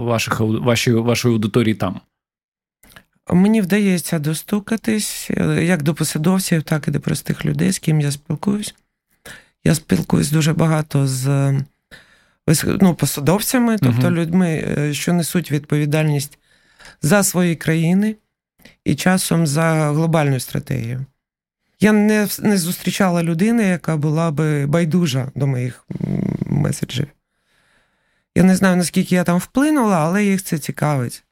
ваших, 0.00 0.40
вашої, 0.40 0.96
вашої 0.96 1.34
аудиторії 1.34 1.74
там? 1.74 2.00
Мені 3.32 3.60
вдається 3.60 4.18
достукатись 4.18 5.30
як 5.60 5.82
до 5.82 5.94
посадовців, 5.94 6.62
так 6.62 6.88
і 6.88 6.90
до 6.90 7.00
простих 7.00 7.44
людей, 7.44 7.72
з 7.72 7.78
ким 7.78 8.00
я 8.00 8.10
спілкуюсь. 8.10 8.74
Я 9.64 9.74
спілкуюсь 9.74 10.30
дуже 10.30 10.52
багато 10.52 11.06
з 11.06 11.54
ну, 12.64 12.94
посадовцями, 12.94 13.78
тобто 13.78 14.06
uh 14.06 14.10
людьми, 14.10 14.74
е, 14.78 14.94
що 14.94 15.12
несуть 15.12 15.52
відповідальність 15.52 16.38
за 17.02 17.22
свої 17.22 17.56
країни 17.56 18.16
і 18.84 18.94
часом 18.94 19.46
за 19.46 19.90
глобальну 19.90 20.40
стратегію. 20.40 21.06
Я 21.80 21.92
не 21.92 22.28
не 22.38 22.58
зустрічала 22.58 23.22
людини, 23.22 23.62
яка 23.64 23.96
була 23.96 24.30
би 24.30 24.66
байдужа 24.66 25.30
до 25.34 25.46
моїх 25.46 25.86
меседжів. 26.46 27.06
Я 28.34 28.42
не 28.42 28.56
знаю, 28.56 28.76
наскільки 28.76 29.14
я 29.14 29.24
там 29.24 29.38
вплинула, 29.38 29.96
але 29.96 30.24
їх 30.24 30.42
це 30.42 30.58
цікавить. 30.58 31.24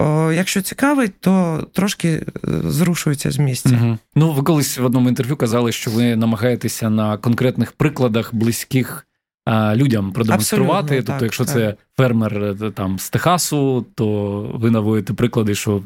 О, 0.00 0.32
Якщо 0.32 0.60
цікавить, 0.62 1.20
то 1.20 1.66
трошки 1.72 2.08
е, 2.08 2.22
зрушується 2.64 3.30
з 3.30 3.38
місця. 3.38 3.78
Угу. 3.82 3.98
Ну, 4.14 4.32
ви 4.32 4.42
колись 4.42 4.78
в 4.78 4.84
одному 4.84 5.08
інтерв'ю 5.08 5.36
казали, 5.36 5.72
що 5.72 5.90
ви 5.90 6.16
намагаєтеся 6.16 6.90
на 6.90 7.16
конкретних 7.16 7.72
прикладах 7.72 8.34
близьких 8.34 9.06
а, 9.44 9.76
людям 9.76 10.12
продемонструвати. 10.12 10.76
Абсолютно, 10.76 10.96
тобто, 10.96 11.12
так, 11.12 11.22
якщо 11.22 11.44
так. 11.44 11.54
це 11.54 11.74
фермер 11.96 12.56
е, 12.62 12.70
там 12.70 12.98
з 12.98 13.10
Техасу, 13.10 13.86
то 13.94 14.40
ви 14.54 14.70
наводите 14.70 15.12
приклади, 15.12 15.54
що. 15.54 15.82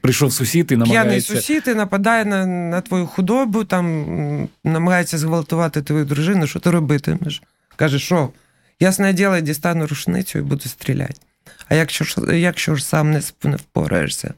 Прийшов 0.00 0.32
сусід 0.32 0.72
і 0.72 0.76
намагається... 0.76 1.02
П'яний 1.02 1.42
сусід 1.42 1.62
і 1.66 1.74
нападає 1.74 2.24
на 2.24 2.46
на 2.46 2.80
твою 2.80 3.06
худобу, 3.06 3.64
там 3.64 4.48
намагається 4.64 5.18
зґвалтувати 5.18 5.82
твою 5.82 6.04
дружину, 6.04 6.46
що 6.46 6.60
ти 6.60 6.70
робитимеш? 6.70 7.42
Каже, 7.76 7.98
що? 7.98 8.28
Ясне 8.80 9.12
діло, 9.12 9.40
дістану 9.40 9.86
рушницю 9.86 10.38
і 10.38 10.42
буду 10.42 10.62
стріляти. 10.62 11.14
А 11.68 11.74
якщо 11.74 12.04
ж 12.04 12.38
якщо 12.38 12.74
ж 12.74 12.84
сам 12.84 13.10
не 13.44 13.56
впораєшся, 13.56 14.34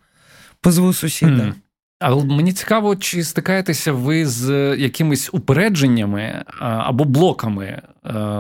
позву 0.61 0.93
сусіда. 0.93 1.43
Mm. 1.43 1.55
Але 2.03 2.25
мені 2.25 2.53
цікаво, 2.53 2.97
чи 2.97 3.25
стикаєтеся 3.25 3.93
ви 3.93 4.27
з 4.27 4.77
якимись 4.77 5.31
упередженнями 5.33 6.45
або 6.59 7.05
блоками. 7.05 7.83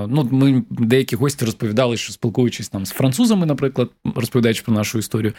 Ну, 0.08 0.28
Ми 0.30 0.62
деякі 0.70 1.16
гості 1.16 1.44
розповідали, 1.44 1.96
що 1.96 2.12
спілкуючись 2.12 2.68
там 2.68 2.86
з 2.86 2.90
французами, 2.90 3.46
наприклад, 3.46 3.90
розповідаючи 4.14 4.62
про 4.62 4.74
нашу 4.74 4.98
історію 4.98 5.32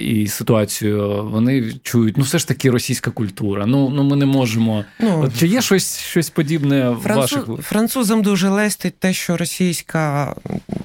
і 0.00 0.28
ситуацію, 0.28 1.24
вони 1.32 1.72
чують, 1.82 2.16
ну 2.16 2.24
все 2.24 2.38
ж 2.38 2.48
таки 2.48 2.70
російська 2.70 3.10
культура. 3.10 3.66
Ну 3.66 3.88
ну 3.88 4.02
ми 4.02 4.16
не 4.16 4.26
можемо. 4.26 4.84
Ну, 5.00 5.20
От, 5.22 5.38
Чи 5.38 5.46
є 5.46 5.62
щось 5.62 5.98
щось 5.98 6.30
подібне 6.30 6.96
Француз, 7.02 7.32
в 7.32 7.46
ваших 7.48 7.66
французам 7.66 8.22
дуже 8.22 8.48
лестить 8.48 8.98
те, 8.98 9.12
що 9.12 9.36
російська 9.36 10.34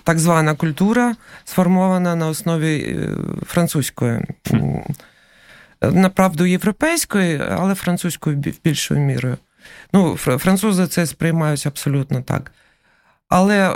так 0.04 0.20
звана 0.20 0.56
культура 0.56 1.16
сформована 1.46 2.16
на 2.16 2.28
основі 2.28 2.76
е, 2.76 3.18
французької 3.46 4.22
направду 5.82 6.46
європейської, 6.46 7.42
але 7.50 7.76
французькою 7.76 8.44
більшою 8.64 9.00
мірою. 9.00 9.38
Ну, 9.94 10.16
французи 10.18 10.88
це 10.88 11.06
сприймають 11.06 11.68
абсолютно 11.68 12.22
так. 12.22 12.52
Але 13.30 13.70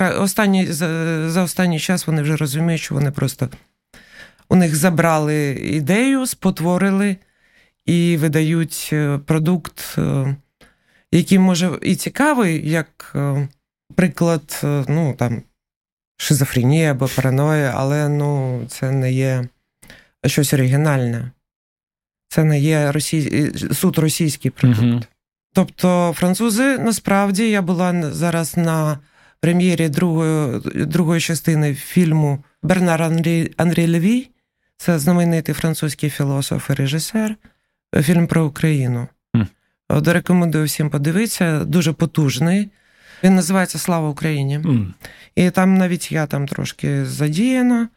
е, 0.00 0.10
останні, 0.10 0.66
за, 0.66 1.30
за 1.30 1.42
останній 1.42 1.80
час 1.80 2.06
вони 2.06 2.22
вже 2.22 2.36
розуміють, 2.36 2.80
що 2.80 2.94
вони 2.94 3.10
просто 3.10 3.48
у 4.48 4.56
них 4.56 4.76
забрали 4.76 5.50
ідею, 5.50 6.26
спотворили 6.26 7.16
і 7.86 8.16
видають 8.16 8.90
е, 8.92 9.18
продукт, 9.18 9.94
е, 9.98 10.36
який 11.12 11.38
може 11.38 11.78
і 11.82 11.96
цікавий, 11.96 12.70
як 12.70 13.16
приклад, 13.94 14.60
ну 14.88 15.14
там 15.18 15.42
шизофренії 16.16 16.86
або 16.86 17.08
параної, 17.16 17.70
але 17.74 18.08
ну, 18.08 18.60
це 18.68 18.90
не 18.90 19.12
є 19.12 19.48
щось 20.26 20.54
оригінальне 20.54 21.30
це 22.28 22.44
не 22.44 22.60
є 22.60 22.92
росій... 22.92 23.52
суд 23.72 23.98
російський 23.98 24.50
продукт. 24.50 24.82
Угу. 24.82 25.00
Тобто, 25.52 26.14
французи 26.16 26.78
насправді 26.78 27.50
я 27.50 27.62
була 27.62 28.12
зараз 28.12 28.56
на 28.56 28.98
прем'єрі 29.40 29.88
другої 29.88 30.60
другої 30.86 31.20
частини 31.20 31.74
фільму 31.74 32.44
Бернар 32.62 33.02
Анрі, 33.02 33.52
Анрі 33.56 33.86
Леві, 33.86 34.28
це 34.76 34.98
знаменитий 34.98 35.54
французький 35.54 36.10
філософ 36.10 36.70
і 36.70 36.74
режисер, 36.74 37.36
фільм 38.02 38.26
про 38.26 38.46
Україну. 38.46 39.08
Mm. 39.34 40.12
Рекомендую 40.12 40.64
всім 40.64 40.90
подивитися, 40.90 41.64
дуже 41.64 41.92
потужний. 41.92 42.70
Він 43.24 43.34
називається 43.34 43.78
Слава 43.78 44.08
Україні. 44.08 44.58
Mm. 44.58 44.86
І 45.34 45.50
там 45.50 45.78
навіть 45.78 46.12
я 46.12 46.26
там 46.26 46.48
трошки 46.48 47.04
задіяна. 47.04 47.88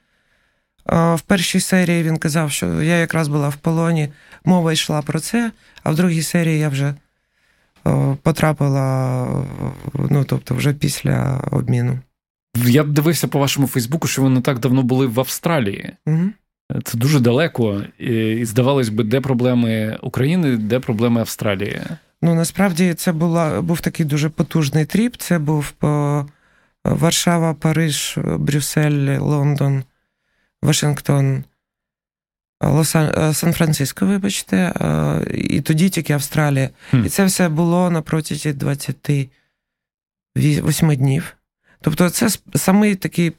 В 0.86 1.22
першій 1.28 1.60
серії 1.60 2.04
він 2.04 2.18
казав, 2.18 2.52
що 2.52 2.82
я 2.82 2.98
якраз 2.98 3.28
була 3.28 3.50
в 3.50 3.56
полоні, 3.56 4.10
мова 4.46 4.74
йшла 4.74 5.02
про 5.02 5.20
це, 5.20 5.52
а 5.84 5.92
в 5.92 5.96
другій 5.96 6.22
серії 6.22 6.60
я 6.60 6.70
вже 6.70 6.94
потрапила, 8.24 9.28
ну 10.10 10.24
тобто, 10.24 10.56
вже 10.56 10.74
після 10.74 11.42
обміну. 11.52 12.00
Я 12.56 12.84
дивився 12.84 13.28
по 13.28 13.40
вашому 13.40 13.68
Фейсбуку, 13.68 14.08
що 14.08 14.22
ви 14.22 14.30
не 14.30 14.42
так 14.42 14.60
давно 14.60 14.84
були 14.84 15.08
в 15.08 15.20
Австралії. 15.20 15.92
Угу. 16.08 16.30
Це 16.84 16.98
дуже 16.98 17.20
далеко. 17.20 17.82
І 18.00 18.46
здавалось 18.46 18.90
би, 18.90 19.04
де 19.04 19.22
проблеми 19.22 19.98
України, 20.02 20.58
де 20.58 20.80
проблеми 20.80 21.22
Австралії. 21.22 21.82
Ну 22.22 22.36
насправді 22.36 22.94
це 22.94 23.12
була 23.12 23.62
був 23.62 23.82
такий 23.82 24.06
дуже 24.06 24.30
потужний 24.30 24.86
trip. 24.86 25.16
Це 25.18 25.40
був 25.40 25.72
по 25.72 26.26
Варшава, 26.86 27.54
Париж, 27.54 28.18
Брюссель, 28.18 29.20
Лондон. 29.20 29.84
Вашингтон, 30.62 31.44
е, 32.64 33.34
Сан-Франциско, 33.34 34.06
вибачте, 34.06 34.58
е, 34.58 35.26
і 35.34 35.62
тоді 35.62 35.90
тільки 35.90 36.14
Австралія. 36.14 36.70
Мм. 36.94 37.06
І 37.06 37.10
це 37.10 37.26
все 37.26 37.50
було 37.50 37.90
на 37.90 38.02
протязі 38.02 38.54
20 38.54 39.30
8 40.36 40.96
днів. 40.96 41.36
Тобто, 41.82 42.10
це 42.10 42.30
самий 42.56 42.96
такий 42.96 43.34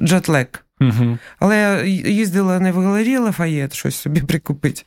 джетлек. 0.00 0.64
Угу. 0.80 1.18
Але 1.38 1.58
я 1.58 1.84
їздила 2.12 2.60
не 2.60 2.72
в 2.72 2.82
галерії 2.82 3.18
Лафаєт 3.18 3.74
щось 3.74 3.96
собі 3.96 4.20
прикупити. 4.20 4.82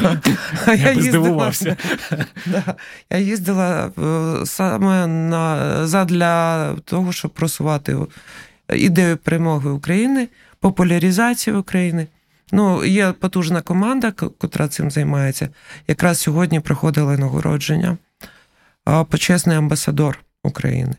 Я, 0.00 0.74
я 0.74 0.92
їздила, 0.92 1.02
здивувався. 1.02 1.76
Да, 2.46 2.74
я 3.10 3.18
їздила 3.18 3.90
е, 3.98 4.46
саме 4.46 5.06
на, 5.06 5.86
задля 5.86 6.74
того, 6.84 7.12
щоб 7.12 7.30
просувати 7.30 7.96
ідею 8.74 9.16
перемоги 9.16 9.70
України, 9.70 10.28
популяризацію 10.60 11.60
України. 11.60 12.06
Ну, 12.52 12.84
Є 12.84 13.12
потужна 13.12 13.60
команда, 13.60 14.12
яка 14.42 14.68
цим 14.68 14.90
займається. 14.90 15.48
Якраз 15.88 16.18
сьогодні 16.18 16.60
проходило 16.60 17.16
нагородження 17.18 17.98
почесний 19.08 19.56
амбасадор 19.56 20.18
України. 20.42 20.94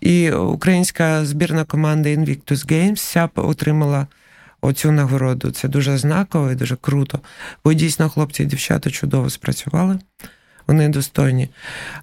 І 0.00 0.30
українська 0.30 1.24
збірна 1.24 1.64
команда 1.64 2.08
Invictus 2.08 2.72
Games 2.72 2.94
вся 2.94 3.28
отримала 3.34 4.06
оцю 4.60 4.92
нагороду. 4.92 5.50
Це 5.50 5.68
дуже 5.68 5.98
знаково 5.98 6.50
і 6.50 6.54
дуже 6.54 6.76
круто. 6.76 7.20
Бо 7.64 7.72
дійсно 7.72 8.08
хлопці 8.08 8.42
і 8.42 8.46
дівчата 8.46 8.90
чудово 8.90 9.30
спрацювали. 9.30 9.98
Вони 10.66 10.88
достойні. 10.88 11.48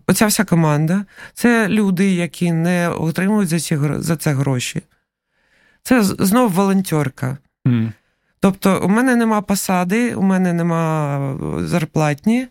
Оця 0.08 0.28
вся 0.28 0.44
команда 0.44 1.06
це 1.34 1.68
люди, 1.70 2.12
які 2.12 2.52
не 2.52 2.90
отримують 2.90 3.50
за 3.50 3.60
ці, 3.60 3.80
за 3.98 4.16
це 4.16 4.34
гроші. 4.34 4.82
Це 5.88 6.04
знов 6.04 6.52
волонтерка. 6.52 7.38
Mm. 7.68 7.92
Тобто, 8.40 8.82
у 8.84 8.88
мене 8.88 9.16
нема 9.16 9.42
посади, 9.42 10.16
у 10.16 10.22
мене 10.22 10.54
нема 10.54 11.38
зарплатні. 11.60 12.48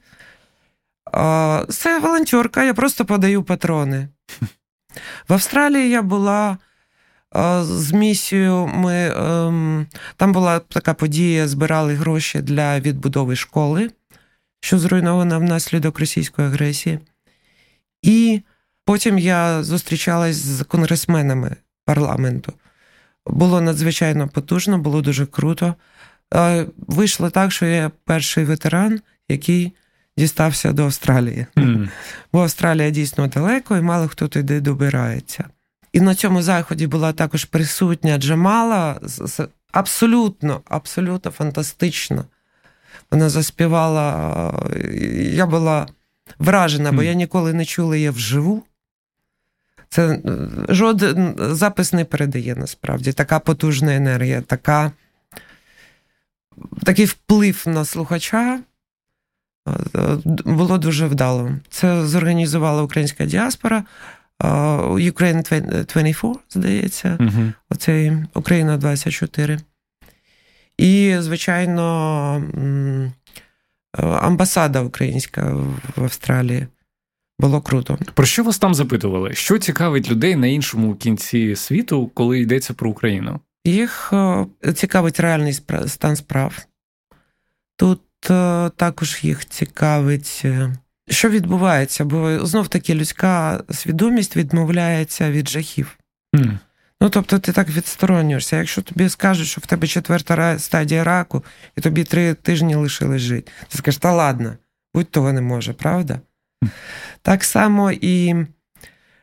Це 1.68 1.98
волонтерка, 1.98 2.64
я 2.64 2.74
просто 2.74 3.04
подаю 3.04 3.42
патрони. 3.42 4.08
В 5.28 5.32
Австралії 5.32 5.90
я 5.90 6.02
була 6.02 6.58
з 7.62 7.92
місією. 7.92 8.66
Ми, 8.74 9.12
ем, 9.16 9.86
Там 10.16 10.32
була 10.32 10.58
така 10.58 10.94
подія, 10.94 11.48
збирали 11.48 11.94
гроші 11.94 12.40
для 12.40 12.80
відбудови 12.80 13.36
школи, 13.36 13.90
що 14.60 14.78
зруйнована 14.78 15.38
внаслідок 15.38 15.98
російської 16.00 16.48
агресії. 16.48 16.98
І 18.02 18.40
потім 18.84 19.18
я 19.18 19.62
зустрічалась 19.62 20.36
з 20.36 20.64
конгресменами 20.64 21.56
парламенту. 21.84 22.52
Було 23.26 23.60
надзвичайно 23.60 24.28
потужно, 24.28 24.78
було 24.78 25.02
дуже 25.02 25.26
круто. 25.26 25.74
Вийшло 26.76 27.30
так, 27.30 27.52
що 27.52 27.66
я 27.66 27.90
перший 28.04 28.44
ветеран, 28.44 29.00
який 29.28 29.72
дістався 30.16 30.72
до 30.72 30.84
Австралії. 30.84 31.46
Mm. 31.56 31.88
Бо 32.32 32.42
Австралія 32.42 32.90
дійсно 32.90 33.26
далеко, 33.26 33.76
і 33.76 33.80
мало 33.80 34.08
хто 34.08 34.28
туди 34.28 34.60
добирається. 34.60 35.44
І 35.92 36.00
на 36.00 36.14
цьому 36.14 36.42
заході 36.42 36.86
була 36.86 37.12
також 37.12 37.44
присутня 37.44 38.18
Джамала. 38.18 39.00
Абсолютно, 39.72 40.60
абсолютно 40.68 41.30
фантастично. 41.30 42.24
Вона 43.10 43.28
заспівала. 43.28 44.68
Я 45.16 45.46
була 45.46 45.86
вражена, 46.38 46.92
бо 46.92 47.02
я 47.02 47.14
ніколи 47.14 47.52
не 47.52 47.64
чула 47.64 47.96
її 47.96 48.10
вживу. 48.10 48.62
Це 49.94 50.18
жоден 50.68 51.34
запис 51.38 51.92
не 51.92 52.04
передає 52.04 52.54
насправді. 52.54 53.12
Така 53.12 53.38
потужна 53.38 53.94
енергія, 53.94 54.40
така, 54.40 54.92
такий 56.82 57.04
вплив 57.04 57.62
на 57.66 57.84
слухача 57.84 58.60
було 60.44 60.78
дуже 60.78 61.06
вдало. 61.06 61.50
Це 61.68 62.06
зорганізувала 62.06 62.82
українська 62.82 63.24
діаспора. 63.24 63.84
Ukraine 64.40 65.84
24, 65.86 66.34
здається, 66.50 67.16
uh 67.20 67.52
оцей 67.70 68.12
Україна 68.34 68.76
24. 68.76 69.58
І, 70.78 71.16
звичайно, 71.18 72.42
амбасада 73.98 74.80
українська 74.80 75.54
в 75.96 76.02
Австралії. 76.04 76.66
Було 77.38 77.60
круто. 77.60 77.98
Про 78.14 78.26
що 78.26 78.44
вас 78.44 78.58
там 78.58 78.74
запитували? 78.74 79.34
Що 79.34 79.58
цікавить 79.58 80.10
людей 80.10 80.36
на 80.36 80.46
іншому 80.46 80.94
кінці 80.94 81.56
світу, 81.56 82.10
коли 82.14 82.40
йдеться 82.40 82.74
про 82.74 82.90
Україну? 82.90 83.40
Їх 83.64 84.12
цікавить 84.74 85.20
реальний 85.20 85.52
стан 85.86 86.16
справ. 86.16 86.58
Тут 87.76 88.00
Е, 88.30 88.70
також 88.76 89.24
їх 89.24 89.46
цікавить, 89.46 90.42
е, 90.44 90.74
що 91.08 91.28
відбувається, 91.28 92.04
бо 92.04 92.46
знов 92.46 92.68
таки 92.68 92.94
людська 92.94 93.62
свідомість 93.70 94.36
відмовляється 94.36 95.30
від 95.30 95.48
жахів. 95.48 95.98
Mm. 96.36 96.58
Ну, 97.00 97.10
тобто 97.10 97.38
ти 97.38 97.52
так 97.52 97.68
відсторонюєшся. 97.68 98.56
Якщо 98.56 98.82
тобі 98.82 99.08
скажуть, 99.08 99.46
що 99.46 99.60
в 99.60 99.66
тебе 99.66 99.86
четверта 99.86 100.58
стадія 100.58 101.04
раку, 101.04 101.44
і 101.76 101.80
тобі 101.80 102.04
три 102.04 102.34
тижні 102.34 102.74
лишилось 102.74 103.22
жити, 103.22 103.52
ти 103.68 103.78
скажеш, 103.78 104.00
та 104.00 104.12
ладно, 104.12 104.56
будь 104.94 105.10
того 105.10 105.32
не 105.32 105.40
може, 105.40 105.72
правда? 105.72 106.20
Так 107.22 107.44
само 107.44 107.92
і 107.92 108.34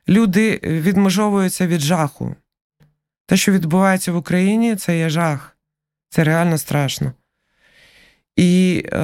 люди 0.10 0.60
відмежовуються 0.64 1.68
від 1.68 1.82
жаху. 1.82 2.36
Те, 3.26 3.38
що 3.38 3.52
відбувається 3.52 4.12
в 4.12 4.16
Україні, 4.16 4.76
це 4.76 4.98
є 4.98 5.10
жах. 5.10 5.58
Це 6.10 6.24
реально 6.24 6.58
страшно. 6.58 7.14
І 8.36 8.84
е, 8.94 9.00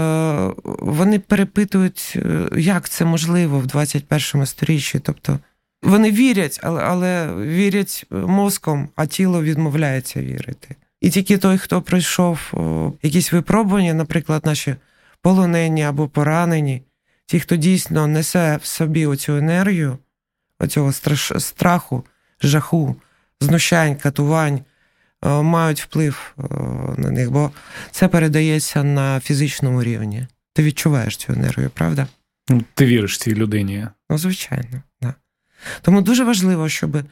вони 0.80 1.20
перепитують, 1.20 2.14
е, 2.16 2.50
як 2.58 2.90
це 2.90 3.06
можливо 3.06 3.60
в 3.60 3.68
21 3.68 4.46
сторіччі. 4.46 5.00
Тобто 5.00 5.40
вони 5.84 6.12
вірять, 6.12 6.60
але 6.64 6.84
але 6.84 7.36
вірять 7.36 8.06
мозком, 8.12 8.90
а 8.96 9.06
тіло 9.06 9.44
відмовляється 9.44 10.22
вірити. 10.22 10.76
І 11.02 11.10
тільки 11.10 11.38
той, 11.38 11.58
хто 11.58 11.82
пройшов 11.82 12.54
якісь 13.04 13.32
випробування, 13.32 13.94
наприклад, 13.94 14.46
наші 14.46 14.76
полонені 15.22 15.84
або 15.84 16.08
поранені, 16.08 16.82
ті, 17.28 17.40
хто 17.40 17.56
дійсно 17.56 18.08
несе 18.08 18.60
в 18.62 18.66
собі 18.66 19.06
оцю 19.06 19.38
енергію, 19.38 19.98
оцього 20.60 20.92
страху, 21.40 22.04
жаху, 22.42 22.96
знущань, 23.42 23.96
катувань. 23.96 24.62
Е, 25.26 25.42
мають 25.42 25.82
вплив 25.82 26.36
е, 26.38 26.44
на 26.98 27.12
них, 27.12 27.32
бо 27.32 27.52
це 27.92 28.08
передається 28.08 28.84
на 28.84 29.20
фізичному 29.20 29.84
рівні. 29.84 30.28
Ти 30.54 30.64
відчуваєш 30.64 31.18
цю 31.18 31.34
енергію, 31.34 31.70
правда? 31.70 32.08
Ну, 32.50 32.64
ти 32.74 32.86
віриш 32.86 33.18
цій 33.18 33.36
людині? 33.36 33.88
Ну, 34.10 34.18
звичайно, 34.18 34.82
да. 35.02 35.14
Тому 35.82 36.02
дуже 36.02 36.24
важливо, 36.24 36.70
щоб 36.70 37.04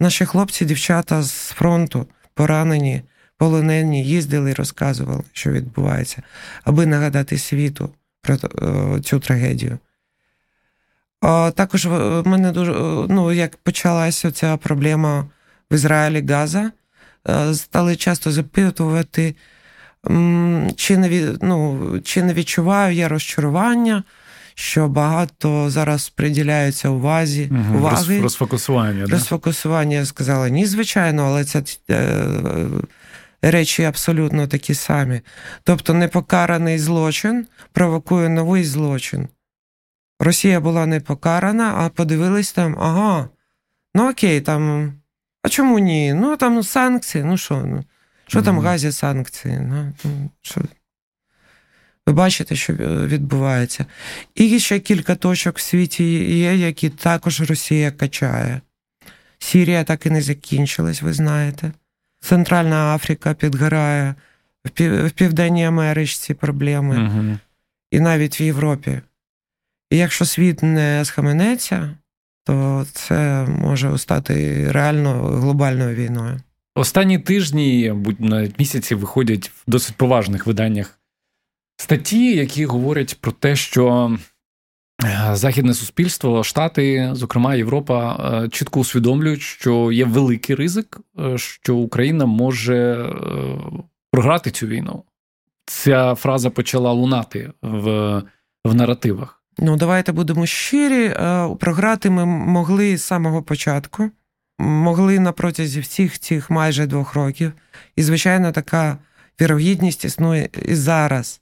наші 0.00 0.24
хлопці, 0.24 0.64
дівчата 0.64 1.22
з 1.22 1.32
фронту 1.32 2.06
поранені, 2.34 3.02
полонені, 3.36 4.04
їздили 4.04 4.50
і 4.50 4.54
розказували, 4.54 5.22
що 5.32 5.50
відбувається, 5.50 6.22
аби 6.64 6.86
нагадати 6.86 7.38
світу 7.38 7.94
про 8.22 8.34
е, 8.34 9.00
цю 9.00 9.18
трагедію. 9.18 9.78
Також 11.54 11.86
в 11.86 12.22
мене 12.26 12.52
дуже 12.52 12.72
ну, 13.08 13.32
як 13.32 13.56
почалася 13.56 14.30
ця 14.30 14.56
проблема 14.56 15.26
в 15.70 15.74
Ізраїлі 15.74 16.26
Газа. 16.26 16.70
Е, 17.28 17.54
стали 17.54 17.96
часто 17.96 18.32
запитувати, 18.32 19.34
чи 20.76 20.96
не 20.96 21.34
ну, 21.42 22.00
чи 22.04 22.22
не 22.22 22.34
відчуваю 22.34 22.94
я 22.94 23.08
розчарування, 23.08 24.02
що 24.54 24.88
багато 24.88 25.70
зараз 25.70 26.08
приділяється 26.08 26.88
увазі, 26.88 27.48
угу, 27.50 27.78
уваги. 27.78 28.20
Розфокусування. 28.20 29.06
Розфокусування 29.06 29.96
я 29.96 30.06
сказала, 30.06 30.48
ні, 30.48 30.66
звичайно, 30.66 31.24
але 31.24 31.44
це 31.44 31.62
е, 31.90 32.26
речі 33.42 33.84
абсолютно 33.84 34.46
такі 34.46 34.74
самі. 34.74 35.20
Тобто 35.62 35.94
непокараний 35.94 36.78
злочин 36.78 37.46
провокує 37.72 38.28
новий 38.28 38.64
злочин. 38.64 39.28
Росія 40.20 40.60
була 40.60 40.86
не 40.86 41.00
покарана, 41.00 41.74
а 41.76 41.88
подивились 41.88 42.52
там, 42.52 42.76
ага, 42.78 43.28
ну 43.94 44.10
окей, 44.10 44.40
там 44.40 44.92
а 45.42 45.48
чому 45.48 45.78
ні? 45.78 46.14
Ну 46.14 46.36
там 46.36 46.62
санкції, 46.62 47.24
ну 47.24 47.36
що? 47.36 47.64
ну, 47.66 47.84
Що 48.26 48.38
mm-hmm. 48.38 48.44
там 48.44 48.58
Газі 48.58 48.92
санкції? 48.92 49.58
Ну, 49.60 49.92
ну, 50.04 50.30
що? 50.42 50.60
Ви 52.06 52.12
бачите, 52.12 52.56
що 52.56 52.72
відбувається. 53.06 53.86
І 54.34 54.58
ще 54.58 54.80
кілька 54.80 55.14
точок 55.14 55.58
в 55.58 55.60
світі 55.60 56.04
є, 56.38 56.56
які 56.56 56.90
також 56.90 57.40
Росія 57.40 57.90
качає. 57.90 58.60
Сірія 59.38 59.84
так 59.84 60.06
і 60.06 60.10
не 60.10 60.22
закінчилась, 60.22 61.02
ви 61.02 61.12
знаєте. 61.12 61.72
Центральна 62.22 62.94
Африка 62.94 63.34
підгорає, 63.34 64.14
в 64.78 65.10
Південній 65.10 65.66
Америці 65.66 66.34
проблеми, 66.34 66.96
uh 66.96 67.38
і 67.90 68.00
навіть 68.00 68.40
в 68.40 68.42
Європі. 68.42 69.00
І 69.90 69.96
якщо 69.96 70.24
світ 70.24 70.62
не 70.62 71.04
схаменеться, 71.04 71.96
то 72.44 72.86
це 72.92 73.46
може 73.48 73.98
стати 73.98 74.66
реально 74.72 75.12
глобальною 75.22 75.94
війною. 75.94 76.40
Останні 76.74 77.18
тижні, 77.18 77.92
будь 77.94 78.20
навіть 78.20 78.58
місяці, 78.58 78.94
виходять 78.94 79.48
в 79.48 79.62
досить 79.66 79.96
поважних 79.96 80.46
виданнях 80.46 80.98
статті, 81.76 82.36
які 82.36 82.66
говорять 82.66 83.18
про 83.20 83.32
те, 83.32 83.56
що 83.56 84.16
західне 85.32 85.74
суспільство, 85.74 86.44
Штати, 86.44 87.10
зокрема 87.12 87.54
Європа, 87.54 88.16
е, 88.44 88.48
чітко 88.48 88.80
усвідомлюють, 88.80 89.42
що 89.42 89.92
є 89.92 90.04
великий 90.04 90.56
ризик, 90.56 91.00
е, 91.18 91.38
що 91.38 91.76
Україна 91.76 92.26
може 92.26 93.12
програти 94.12 94.50
цю 94.50 94.66
війну. 94.66 95.04
Ця 95.66 96.14
фраза 96.14 96.50
почала 96.50 96.92
лунати 96.92 97.50
в, 97.62 97.88
в 98.64 98.74
наративах. 98.74 99.42
Ну, 99.58 99.76
давайте 99.76 100.12
будемо 100.12 100.46
щирі. 100.46 101.14
Програти 101.60 102.10
ми 102.10 102.24
могли 102.26 102.96
з 102.96 103.02
самого 103.02 103.42
початку, 103.42 104.10
могли 104.58 105.18
на 105.18 105.32
протязі 105.32 105.80
всіх 105.80 106.18
цих 106.18 106.50
майже 106.50 106.86
двох 106.86 107.14
років. 107.14 107.52
І, 107.96 108.02
звичайно, 108.02 108.52
така 108.52 108.98
вірогідність 109.40 110.04
існує 110.04 110.48
і 110.68 110.74
зараз. 110.74 111.40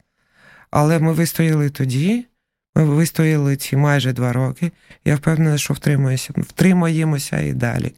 Але 0.70 0.98
ми 0.98 1.12
вистояли 1.12 1.70
тоді, 1.70 2.26
ми 2.74 2.84
вистояли 2.84 3.56
ці 3.56 3.76
майже 3.76 4.12
два 4.12 4.32
роки. 4.32 4.72
Я 5.04 5.16
впевнений, 5.16 5.58
що 5.58 5.74
втримаємося, 5.74 6.32
втримаємося 6.36 7.40
і 7.40 7.52
далі. 7.52 7.92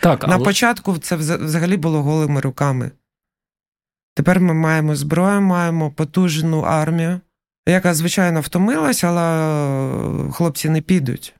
Так, 0.00 0.24
але... 0.24 0.38
На 0.38 0.44
початку 0.44 0.98
це 0.98 1.16
взагалі 1.16 1.76
було 1.76 2.02
голими 2.02 2.40
руками. 2.40 2.90
Тепер 4.14 4.40
ми 4.40 4.54
маємо 4.54 4.96
зброю, 4.96 5.40
маємо 5.40 5.90
потужну 5.90 6.60
армію, 6.60 7.20
яка, 7.68 7.94
звичайно, 7.94 8.40
втомилась, 8.40 9.04
але 9.04 10.32
хлопці 10.32 10.68
не 10.68 10.80
підуть. 10.80 11.34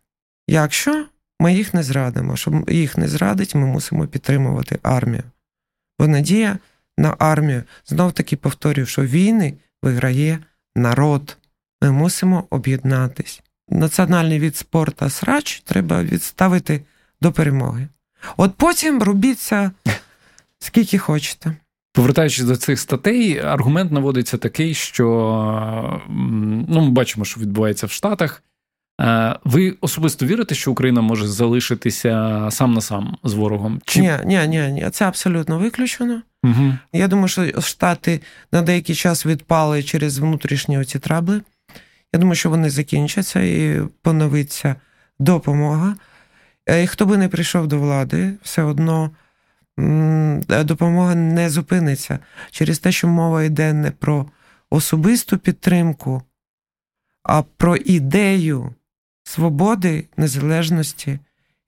Якщо 0.48 1.06
ми 1.40 1.54
їх 1.54 1.74
не 1.74 1.82
зрадимо, 1.82 2.36
щоб 2.36 2.70
їх 2.70 2.98
не 2.98 3.08
зрадить, 3.08 3.54
ми 3.54 3.66
мусимо 3.66 4.06
підтримувати 4.06 4.78
армію. 4.82 5.22
Бо 5.98 6.06
надія 6.06 6.58
на 6.98 7.16
армію 7.18 7.62
знов 7.86 8.12
таки 8.12 8.36
повторюю, 8.36 8.86
що 8.86 9.02
війни 9.02 9.54
виграє 9.82 10.38
народ. 10.76 11.36
Ми 11.82 11.92
мусимо 11.92 12.44
об'єднатись. 12.50 13.42
Національний 13.68 14.38
від 14.38 14.56
спорту 14.56 15.10
срач 15.10 15.60
треба 15.60 16.02
відставити 16.02 16.82
до 17.20 17.32
перемоги. 17.32 17.88
От 18.36 18.54
потім 18.54 19.02
робіться 19.02 19.70
скільки 20.58 20.98
хочете. 20.98 21.56
Повертаючись 21.92 22.44
до 22.44 22.56
цих 22.56 22.80
статей, 22.80 23.38
аргумент 23.38 23.92
наводиться 23.92 24.36
такий, 24.36 24.74
що 24.74 26.02
ну, 26.68 26.80
ми 26.80 26.90
бачимо, 26.90 27.24
що 27.24 27.40
відбувається 27.40 27.86
в 27.86 27.90
Штатах. 27.90 28.42
Е, 29.00 29.36
ви 29.44 29.76
особисто 29.80 30.26
вірите, 30.26 30.54
що 30.54 30.72
Україна 30.72 31.00
може 31.00 31.28
залишитися 31.28 32.46
сам 32.50 32.74
на 32.74 32.80
сам 32.80 33.16
з 33.24 33.34
ворогом? 33.34 33.80
Чи... 33.84 34.00
Ні, 34.00 34.12
ні, 34.24 34.46
ні, 34.48 34.68
ні, 34.68 34.90
це 34.90 35.04
абсолютно 35.04 35.58
виключено. 35.58 36.22
Угу. 36.44 36.74
Я 36.92 37.08
думаю, 37.08 37.28
що 37.28 37.60
Штати 37.60 38.20
на 38.52 38.62
деякий 38.62 38.94
час 38.94 39.26
відпали 39.26 39.82
через 39.82 40.18
внутрішні 40.18 40.78
оці 40.78 40.98
трабли. 40.98 41.40
Я 42.16 42.20
думаю, 42.20 42.36
що 42.36 42.50
вони 42.50 42.70
закінчаться 42.70 43.40
і 43.40 43.82
поновиться 44.02 44.76
допомога. 45.18 45.96
Е, 46.66 46.82
і 46.82 46.86
Хто 46.86 47.06
би 47.06 47.16
не 47.16 47.28
прийшов 47.28 47.66
до 47.66 47.78
влади, 47.78 48.34
все 48.42 48.62
одно 48.62 49.10
допомога 50.64 51.14
не 51.14 51.50
зупиниться 51.50 52.18
через 52.50 52.78
те, 52.78 52.92
що 52.92 53.08
мова 53.08 53.42
йде 53.42 53.72
не 53.72 53.90
про 53.90 54.26
особисту 54.70 55.38
підтримку, 55.38 56.22
а 57.22 57.42
про 57.42 57.76
ідею 57.76 58.74
свободи, 59.24 60.04
незалежності 60.16 61.18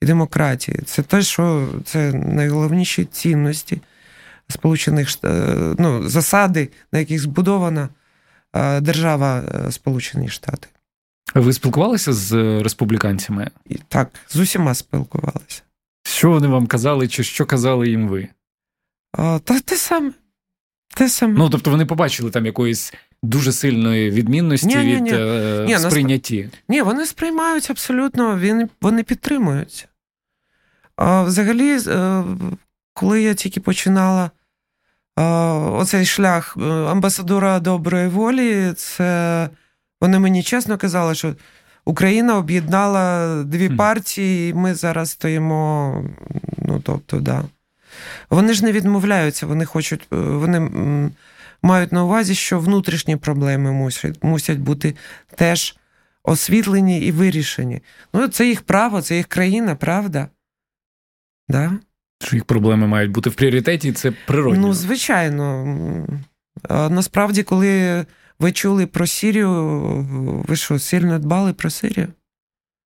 і 0.02 0.06
демократії. 0.06 0.78
Це 0.84 1.02
те, 1.02 1.22
що 1.22 1.68
це 1.84 2.12
найголовніші 2.12 3.04
цінності 3.04 3.82
Сполучених 4.50 5.08
ну, 5.78 6.08
засади, 6.08 6.68
на 6.92 6.98
яких 6.98 7.20
збудована 7.20 7.88
держава 8.80 9.40
е, 9.40 9.72
Сполучені 9.72 10.28
Штати. 10.28 10.68
Ви 11.34 11.52
спілкувалися 11.52 12.12
з 12.12 12.32
республіканцями? 12.62 13.50
І 13.66 13.74
Так, 13.88 14.11
з 14.28 14.37
усіма 14.37 14.74
спілкувалися. 14.74 15.62
Що 16.02 16.30
вони 16.30 16.48
вам 16.48 16.66
казали, 16.66 17.08
чи 17.08 17.24
що 17.24 17.46
казали 17.46 17.88
їм 17.88 18.08
ви? 18.08 18.28
А, 19.12 19.38
Та 19.38 19.61
те 19.61 19.76
саме. 19.76 20.12
Те 20.96 21.08
саме. 21.08 21.34
Ну, 21.38 21.50
тобто 21.50 21.70
вони 21.70 21.87
побачили 21.87 22.30
там 22.30 22.46
якоїсь 22.46 22.94
дуже 23.22 23.52
сильної 23.52 24.11
відмінності 24.11 24.66
ні, 24.66 24.76
від 24.76 25.02
ні, 25.02 25.12
ні. 25.12 25.18
Е, 25.18 25.64
ні, 25.68 25.78
сприйнятті? 25.78 26.50
Ні, 26.68 26.82
вони 26.82 27.06
сприймають 27.06 27.70
абсолютно, 27.70 28.40
вони 28.80 29.02
підтримують. 29.02 29.88
А, 30.96 31.22
Взагалі, 31.22 31.78
е, 31.87 32.24
коли 32.94 33.22
я 33.22 33.34
тільки 33.34 33.61
починала 33.61 34.30
оцей 35.20 36.07
шлях 36.07 36.57
е, 36.57 36.62
амбасадора 36.64 37.61
доброї 37.61 38.09
волі, 38.09 38.72
це 38.76 39.48
вони 40.00 40.18
мені 40.18 40.42
чесно 40.42 40.78
казали, 40.78 41.14
що 41.14 41.35
Україна 41.85 42.37
об'єднала 42.37 43.35
дві 43.44 43.68
партії, 43.68 44.50
і 44.50 44.54
ми 44.54 44.74
зараз 44.74 45.11
стоїмо. 45.11 46.04
Ну, 46.59 46.81
тобто, 46.85 47.20
да. 47.20 47.44
Вони 48.31 48.52
ж 48.52 48.64
не 48.64 48.72
відмовляються, 48.72 49.46
вони 49.46 49.64
хочуть, 49.64 50.09
е, 50.12 50.16
вони 50.16 50.70
мають 51.62 51.92
на 51.92 52.04
увазі, 52.04 52.35
що 52.35 52.61
внутрішні 52.61 53.16
проблеми 53.16 53.72
мусять, 53.72 54.24
мусять 54.24 54.59
бути 54.59 54.94
теж 55.37 55.76
освітлені 56.22 57.00
і 57.00 57.12
вирішені. 57.12 57.83
Ну, 58.12 58.28
це 58.28 58.46
їх 58.46 58.62
право, 58.62 59.02
це 59.02 59.16
їх 59.16 59.26
країна, 59.26 59.74
правда? 59.74 60.28
Да? 61.48 61.72
Що 62.20 62.37
їх 62.37 62.44
проблеми 62.44 62.87
мають 62.87 63.11
бути 63.11 63.31
в 63.31 63.35
пріоритеті, 63.35 63.92
це 63.92 64.12
природно. 64.26 64.66
Ну, 64.66 64.74
звичайно. 64.74 65.66
Насправді, 66.70 67.42
коли 67.42 68.04
ви 68.38 68.52
чули 68.52 68.87
про 68.87 69.07
Сірію, 69.07 69.52
ви 70.48 70.57
що, 70.57 70.78
сильно 70.78 71.18
дбали 71.18 71.52
про 71.52 71.70
Сирію? 71.70 72.09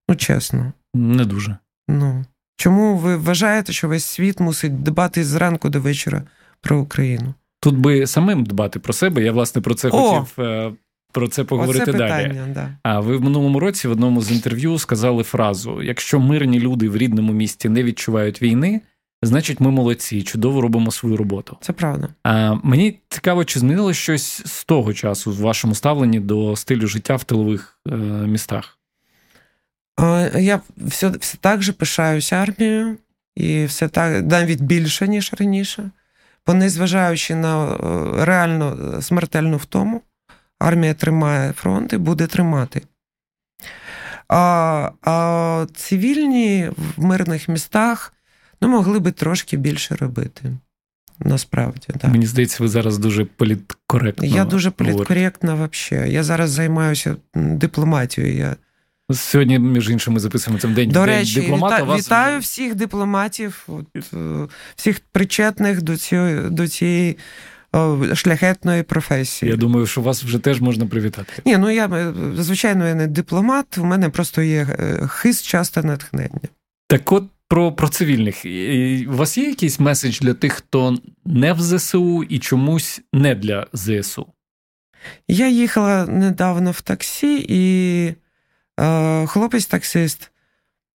Ну, 0.08 0.16
чесно. 0.16 0.72
Не 0.94 1.24
дуже. 1.24 1.56
Ну. 1.88 2.24
Чому 2.56 2.96
ви 2.96 3.16
вважаєте, 3.16 3.72
що 3.72 3.88
весь 3.88 4.04
світ 4.04 4.40
мусить 4.40 4.82
дбати 4.82 5.24
зранку 5.24 5.68
до 5.68 5.80
вечора 5.80 6.22
про 6.60 6.80
Україну? 6.80 7.34
Тут 7.60 7.76
би 7.76 8.06
самим 8.06 8.44
дбати 8.44 8.78
про 8.78 8.92
себе. 8.92 9.22
Я, 9.22 9.32
власне, 9.32 9.62
про 9.62 9.74
це 9.74 9.88
О! 9.88 9.90
хотів 9.90 10.44
е, 10.44 10.72
про 11.12 11.28
це 11.28 11.44
поговорити 11.44 11.82
Оце 11.82 11.92
питання, 11.92 12.34
далі. 12.34 12.52
Да. 12.54 12.68
А 12.82 13.00
ви 13.00 13.16
в 13.16 13.22
минулому 13.22 13.60
році 13.60 13.88
в 13.88 13.90
одному 13.90 14.20
з 14.22 14.32
інтерв'ю 14.32 14.78
сказали 14.78 15.22
фразу: 15.22 15.82
якщо 15.82 16.20
мирні 16.20 16.60
люди 16.60 16.88
в 16.88 16.96
рідному 16.96 17.32
місті 17.32 17.68
не 17.68 17.82
відчувають 17.82 18.42
війни, 18.42 18.80
значить, 19.22 19.60
ми 19.60 19.70
молодці, 19.70 20.22
чудово 20.22 20.60
робимо 20.60 20.90
свою 20.90 21.16
роботу. 21.16 21.56
Це 21.60 21.72
правда. 21.72 22.08
А 22.22 22.54
мені 22.62 22.98
цікаво, 23.08 23.44
чи 23.44 23.60
змінилося 23.60 24.00
щось 24.00 24.42
з 24.46 24.64
того 24.64 24.94
часу 24.94 25.30
в 25.32 25.36
вашому 25.36 25.74
ставленні 25.74 26.20
до 26.20 26.56
стилю 26.56 26.86
життя 26.86 27.16
в 27.16 27.24
тилових 27.24 27.78
е, 27.88 27.96
містах? 28.26 28.78
Я 30.38 30.60
все 30.76 31.08
все 31.08 31.38
так 31.40 31.62
же 31.62 31.72
пишаюся 31.72 32.36
армією, 32.36 32.96
і 33.36 33.64
все 33.64 33.88
так 33.88 34.24
навіть 34.24 34.60
більше, 34.60 35.08
ніж 35.08 35.32
раніше. 35.38 35.90
Бо 36.46 36.54
незважаючи 36.54 37.34
на 37.34 37.66
е, 37.66 37.76
реально 38.24 38.98
смертельну 39.02 39.56
втому, 39.56 40.02
армія 40.58 40.94
тримає 40.94 41.52
фронт 41.52 41.92
і 41.92 41.96
буде 41.96 42.26
тримати. 42.26 42.82
А 44.28 44.90
а 45.02 45.66
цивільні 45.74 46.70
в 46.96 47.04
мирних 47.04 47.48
містах 47.48 48.12
ну, 48.62 48.68
могли 48.68 48.98
би 48.98 49.10
трошки 49.10 49.56
більше 49.56 49.94
робити. 49.94 50.52
Насправді, 51.18 51.86
так. 52.00 52.10
Мені 52.10 52.26
здається, 52.26 52.62
ви 52.62 52.68
зараз 52.68 52.98
дуже 52.98 53.24
політкоректно. 53.24 54.26
Я 54.26 54.44
дуже 54.44 54.70
політкоректна 54.70 55.54
взагалі. 55.54 56.12
Я 56.12 56.22
зараз 56.22 56.50
займаюся 56.50 57.16
дипломатією. 57.34 58.36
Я... 58.36 58.56
Сьогодні, 59.14 59.58
між 59.58 59.90
іншим, 59.90 60.14
ми 60.14 60.20
записуємо 60.20 60.60
цей 60.60 60.70
день 60.70 60.90
До 60.90 61.06
речі, 61.06 61.40
дипломата. 61.40 61.76
Віта... 61.76 61.84
Вас... 61.84 62.06
Вітаю 62.06 62.40
всіх 62.40 62.74
дипломатів, 62.74 63.66
от, 63.68 63.86
е, 64.14 64.48
всіх 64.76 65.00
причетних 65.12 65.82
до 65.82 65.96
цієї 65.96 66.50
до 66.50 66.68
цієї 66.68 67.18
шляхетної 68.14 68.82
професії. 68.82 69.50
Я 69.50 69.56
думаю, 69.56 69.86
що 69.86 70.00
вас 70.00 70.24
вже 70.24 70.38
теж 70.38 70.60
можна 70.60 70.86
привітати. 70.86 71.32
Ні, 71.44 71.56
ну 71.56 71.70
я 71.70 71.86
е, 71.86 72.12
звичайно 72.38 72.88
я 72.88 72.94
не 72.94 73.06
дипломат, 73.06 73.78
у 73.78 73.84
мене 73.84 74.08
просто 74.08 74.42
є 74.42 74.66
е, 74.80 75.08
хист 75.08 75.46
часто 75.46 75.82
натхнення. 75.82 76.40
Так 76.88 77.12
от 77.12 77.24
про 77.52 77.72
про 77.72 77.88
цивільних. 77.88 78.44
У 79.08 79.16
вас 79.16 79.38
є 79.38 79.48
якийсь 79.48 79.80
меседж 79.80 80.18
для 80.20 80.34
тих, 80.34 80.52
хто 80.52 80.96
не 81.24 81.52
в 81.52 81.60
ЗСУ 81.60 82.22
і 82.22 82.38
чомусь 82.38 83.00
не 83.12 83.34
для 83.34 83.66
ЗСУ? 83.72 84.26
Я 85.28 85.48
їхала 85.48 86.06
недавно 86.06 86.70
в 86.70 86.80
таксі, 86.80 87.46
і 87.48 88.06
е, 88.80 89.26
хлопець-таксист. 89.26 90.30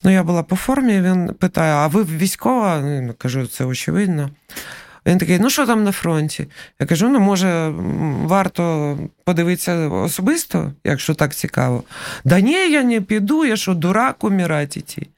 Ну, 0.04 0.10
я 0.10 0.22
була 0.22 0.42
по 0.42 0.56
формі, 0.56 1.00
він 1.00 1.34
питає: 1.34 1.74
а 1.74 1.86
ви 1.86 2.04
військова? 2.04 2.80
Ну, 2.80 3.14
кажу, 3.18 3.46
це 3.46 3.64
очевидно. 3.64 4.30
Він 5.06 5.18
такий, 5.18 5.38
ну 5.38 5.50
що 5.50 5.66
там 5.66 5.84
на 5.84 5.92
фронті? 5.92 6.46
Я 6.80 6.86
кажу: 6.86 7.08
ну, 7.08 7.20
може, 7.20 7.68
варто 8.24 8.98
подивитися 9.24 9.88
особисто, 9.88 10.72
якщо 10.84 11.14
так 11.14 11.34
цікаво. 11.34 11.82
Да 12.24 12.40
ні, 12.40 12.70
я 12.70 12.82
не 12.82 13.00
піду, 13.00 13.44
я 13.44 13.56
що, 13.56 13.74
дурак 13.74 14.24
умирати 14.24 14.80
ті. 14.80 15.08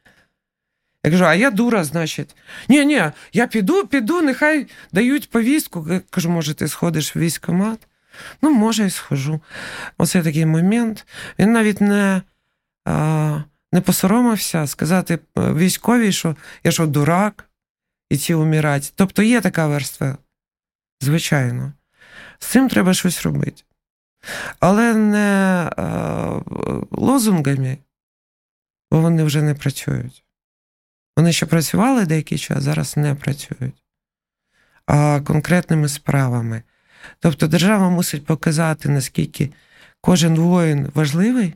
Я 1.06 1.12
кажу, 1.12 1.24
а 1.24 1.34
я 1.34 1.50
дура, 1.50 1.84
значить. 1.84 2.36
Ні, 2.68 2.84
ні, 2.84 3.02
я 3.32 3.46
піду, 3.46 3.86
піду, 3.86 4.22
нехай 4.22 4.66
дають 4.92 5.30
повістку. 5.30 5.86
Я 5.90 6.00
кажу, 6.10 6.30
може, 6.30 6.54
ти 6.54 6.68
сходиш 6.68 7.16
в 7.16 7.18
військкомат? 7.18 7.88
Ну, 8.42 8.50
може, 8.50 8.86
і 8.86 8.90
схожу. 8.90 9.40
Оце 9.98 10.22
такий 10.22 10.46
момент. 10.46 11.06
Він 11.38 11.52
навіть 11.52 11.80
не 11.80 12.22
не 13.72 13.80
посоромився 13.84 14.66
сказати 14.66 15.18
військовій, 15.36 16.12
що 16.12 16.36
я 16.64 16.70
що 16.70 16.86
дурак, 16.86 17.50
і 18.10 18.16
ці 18.16 18.34
умирать. 18.34 18.92
Тобто 18.96 19.22
є 19.22 19.40
така 19.40 19.66
верства, 19.66 20.18
звичайно. 21.00 21.72
З 22.38 22.46
цим 22.46 22.68
треба 22.68 22.94
щось 22.94 23.22
робити. 23.22 23.62
Але 24.60 24.94
не 24.94 25.70
лозунгами, 26.90 27.78
бо 28.90 29.00
вони 29.00 29.24
вже 29.24 29.42
не 29.42 29.54
працюють. 29.54 30.25
Вони 31.16 31.32
ще 31.32 31.46
працювали 31.46 32.06
деякий 32.06 32.38
час, 32.38 32.62
зараз 32.62 32.96
не 32.96 33.14
працюють, 33.14 33.84
а 34.86 35.20
конкретними 35.20 35.88
справами. 35.88 36.62
Тобто 37.20 37.46
держава 37.46 37.90
мусить 37.90 38.26
показати, 38.26 38.88
наскільки 38.88 39.52
кожен 40.00 40.36
воїн 40.36 40.90
важливий 40.94 41.54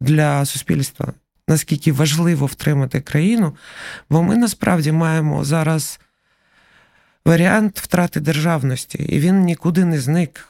для 0.00 0.44
суспільства, 0.44 1.12
наскільки 1.48 1.92
важливо 1.92 2.46
втримати 2.46 3.00
країну, 3.00 3.56
бо 4.10 4.22
ми 4.22 4.36
насправді 4.36 4.92
маємо 4.92 5.44
зараз 5.44 6.00
варіант 7.24 7.80
втрати 7.80 8.20
державності, 8.20 8.98
і 8.98 9.20
він 9.20 9.40
нікуди 9.40 9.84
не 9.84 10.00
зник. 10.00 10.48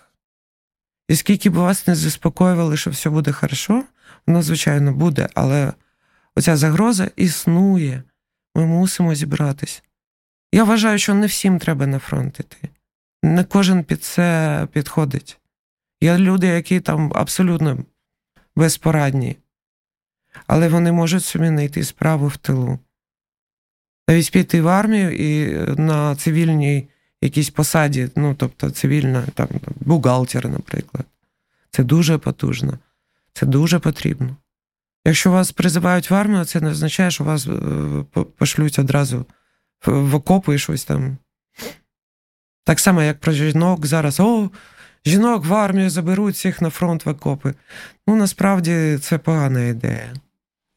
І 1.09 1.17
скільки 1.17 1.51
б 1.51 1.55
вас 1.55 1.87
не 1.87 1.95
заспокоювали, 1.95 2.77
що 2.77 2.91
все 2.91 3.11
буде 3.11 3.33
хорошо, 3.33 3.85
воно, 4.27 4.43
звичайно, 4.43 4.93
буде, 4.93 5.29
але 5.35 5.73
оця 6.39 6.57
загроза 6.57 7.11
існує. 7.17 8.03
Ми 8.55 8.67
мусимо 8.67 9.15
зібратись. 9.15 9.83
Я 10.53 10.65
вважаю, 10.65 10.99
що 10.99 11.15
не 11.15 11.27
всім 11.27 11.59
треба 11.59 11.87
на 11.87 11.99
фронт 11.99 12.41
іти. 12.41 12.69
Не 13.23 13.45
кожен 13.45 13.85
під 13.85 14.05
це 14.05 14.69
підходить. 14.73 15.39
Є 16.01 16.19
люди, 16.19 16.47
які 16.47 16.81
там 16.81 17.13
абсолютно 17.15 17.79
безпорадні, 18.57 19.37
але 20.47 20.69
вони 20.69 20.93
можуть 20.93 21.25
собі 21.25 21.47
знайти 21.47 21.85
справу 21.85 22.27
в 22.27 22.37
тилу. 22.37 22.79
Навіть 24.09 24.33
піти 24.33 24.63
в 24.63 24.69
армію 24.69 25.17
і 25.17 25.59
на 25.81 26.17
цивільній 26.17 26.89
якійсь 27.21 27.51
посаді, 27.51 28.09
ну, 28.17 28.35
тобто 28.35 28.71
цивільна, 28.71 29.27
там, 29.35 29.49
бухгалтер, 29.81 30.49
наприклад. 30.49 31.07
Це 31.71 31.85
дуже 31.85 32.19
потужно, 32.19 32.79
це 33.33 33.47
дуже 33.47 33.79
потрібно. 33.79 34.37
Якщо 35.05 35.31
вас 35.31 35.53
призивають 35.53 36.11
в 36.11 36.15
армію, 36.15 36.45
це 36.45 36.61
не 36.61 36.71
означає, 36.71 37.11
що 37.11 37.25
вас 37.25 37.47
е, 37.47 38.25
пошлють 38.39 38.79
одразу 38.79 39.27
в 39.87 40.15
окопи 40.15 40.55
і 40.55 40.59
щось 40.59 40.85
там. 40.85 41.17
Так 42.65 42.81
само, 42.81 43.03
як 43.03 43.21
про 43.21 43.33
жінок 43.33 43.87
зараз, 43.87 44.21
о, 44.21 44.51
жінок 45.07 45.47
в 45.47 45.55
армію 45.55 45.91
заберуть 45.91 46.35
всіх 46.35 46.63
на 46.63 46.71
фронт 46.71 47.07
в 47.07 47.09
окопи. 47.09 47.55
Ну, 48.07 48.17
насправді 48.17 48.99
це 49.01 49.19
погана 49.19 49.65
ідея. 49.65 50.15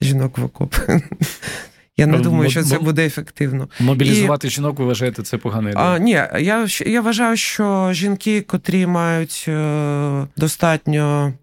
Жінок 0.01 0.37
в 0.37 0.43
окопи. 0.43 1.01
Я 1.97 2.07
не 2.07 2.17
думаю, 2.17 2.49
що 2.49 2.63
це 2.63 2.79
буде 2.79 3.05
ефективно. 3.05 3.69
Мобілізувати 3.79 4.47
і... 4.47 4.49
жінок, 4.49 4.79
ви 4.79 4.85
вважаєте, 4.85 5.23
це 5.23 5.37
погана 5.37 5.69
ідея? 5.69 5.85
А, 5.85 5.99
Ні, 5.99 6.11
я 6.39 6.67
я 6.85 7.01
вважаю, 7.01 7.37
що 7.37 7.93
жінки, 7.93 8.41
котрі 8.41 8.85
мають 8.85 9.45
е, 9.47 10.27
достатньо 10.37 11.33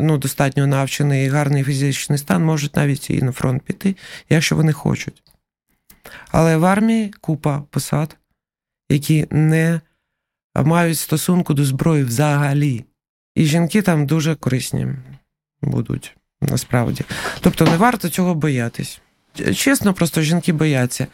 ну, 0.00 0.18
достатньо 0.18 0.66
навчений 0.66 1.26
і 1.26 1.28
гарний 1.28 1.64
фізичний 1.64 2.18
стан, 2.18 2.44
можуть 2.44 2.76
навіть 2.76 3.10
і 3.10 3.22
на 3.22 3.32
фронт 3.32 3.62
піти, 3.62 3.96
якщо 4.30 4.56
вони 4.56 4.72
хочуть. 4.72 5.22
Але 6.30 6.56
в 6.56 6.64
армії 6.64 7.14
купа 7.20 7.62
посад, 7.70 8.16
які 8.88 9.26
не 9.30 9.80
мають 10.54 10.98
стосунку 10.98 11.54
до 11.54 11.64
зброї 11.64 12.04
взагалі. 12.04 12.84
І 13.34 13.44
жінки 13.44 13.82
там 13.82 14.06
дуже 14.06 14.34
корисні 14.34 14.86
будуть 15.62 16.16
насправді. 16.40 17.04
Тобто 17.40 17.64
не 17.64 17.76
варто 17.76 18.08
цього 18.08 18.34
боятись. 18.34 19.00
Чесно, 19.54 19.94
просто 19.94 20.22
жінки 20.22 20.52
бояться. 20.52 21.06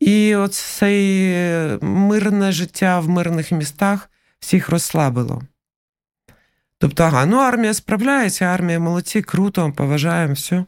І 0.00 0.34
оце 0.34 1.78
мирне 1.82 2.52
життя 2.52 3.00
в 3.00 3.08
мирних 3.08 3.52
містах 3.52 4.10
всіх 4.40 4.68
розслабило. 4.68 5.42
Тобто, 6.78 7.04
ага, 7.04 7.26
ну 7.26 7.36
армія 7.36 7.74
справляється, 7.74 8.44
армія 8.44 8.80
молодці, 8.80 9.22
круто, 9.22 9.72
поважаємо 9.72 10.34
все. 10.34 10.64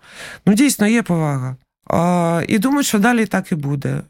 Ну, 0.46 0.54
дійсно, 0.54 0.86
є 0.86 1.02
повага. 1.02 1.56
А, 1.86 2.42
І 2.48 2.58
думаю, 2.58 2.82
що 2.82 2.98
далі 2.98 3.26
так 3.26 3.52
і 3.52 3.54
буде. 3.54 4.02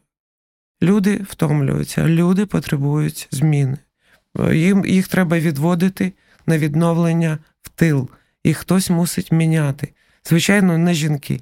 Люди 0.83 1.17
втомлюються, 1.31 2.07
люди 2.07 2.47
потребують 2.47 3.29
зміни. 3.31 3.79
Їм, 4.53 4.87
Їх 4.87 5.09
треба 5.09 5.39
відводити 5.39 6.13
на 6.47 6.59
відновлення 6.59 7.39
в 7.63 7.69
тил. 7.69 8.09
І 8.45 8.55
хтось 8.55 8.91
мусить 8.91 9.33
міняти. 9.33 9.89
Звичайно, 10.25 10.79
не 10.79 10.95
жінки. 10.95 11.41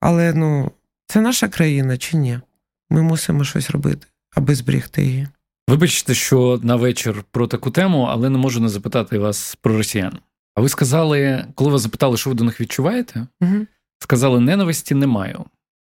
Але 0.00 0.34
ну, 0.34 0.72
це 1.06 1.20
наша 1.20 1.48
країна 1.48 1.98
чи 1.98 2.16
ні? 2.16 2.40
Ми 2.90 3.02
мусимо 3.02 3.44
щось 3.44 3.70
робити, 3.70 4.06
аби 4.30 4.54
зберігти 4.54 5.04
її. 5.04 5.28
Вибачте, 5.68 6.14
що 6.14 6.60
на 6.62 6.76
вечір 6.76 7.24
про 7.30 7.46
таку 7.46 7.70
тему, 7.70 8.08
але 8.10 8.30
не 8.30 8.38
можу 8.38 8.60
не 8.60 8.68
запитати 8.68 9.18
вас 9.18 9.58
про 9.60 9.76
росіян. 9.76 10.18
А 10.54 10.60
ви 10.60 10.68
сказали, 10.68 11.46
коли 11.54 11.70
вас 11.70 11.80
запитали, 11.80 12.16
що 12.16 12.30
ви 12.30 12.36
до 12.36 12.44
них 12.44 12.60
відчуваєте, 12.60 13.26
угу. 13.40 13.66
сказали, 13.98 14.40
ненависті 14.40 14.94
не 14.94 15.06
маю. 15.06 15.44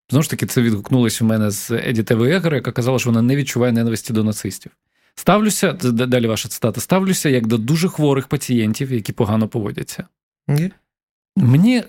Знову 0.09 0.23
ж 0.23 0.29
таки, 0.29 0.45
це 0.45 0.62
відгукнулося 0.62 1.25
у 1.25 1.27
мене 1.27 1.51
з 1.51 1.71
Еді 1.71 2.03
Тевегера, 2.03 2.55
яка 2.55 2.71
казала, 2.71 2.99
що 2.99 3.09
вона 3.09 3.21
не 3.21 3.36
відчуває 3.36 3.73
ненависті 3.73 4.13
до 4.13 4.23
нацистів. 4.23 4.71
Ставлюся, 5.15 5.73
далі 5.73 6.27
ваша 6.27 6.49
цитата, 6.49 6.81
ставлюся 6.81 7.29
як 7.29 7.47
до 7.47 7.57
дуже 7.57 7.89
хворих 7.89 8.27
пацієнтів, 8.27 8.91
які 8.91 9.13
погано 9.13 9.47
поводяться. 9.47 10.07
Okay. 10.47 10.71
Мені 11.36 11.83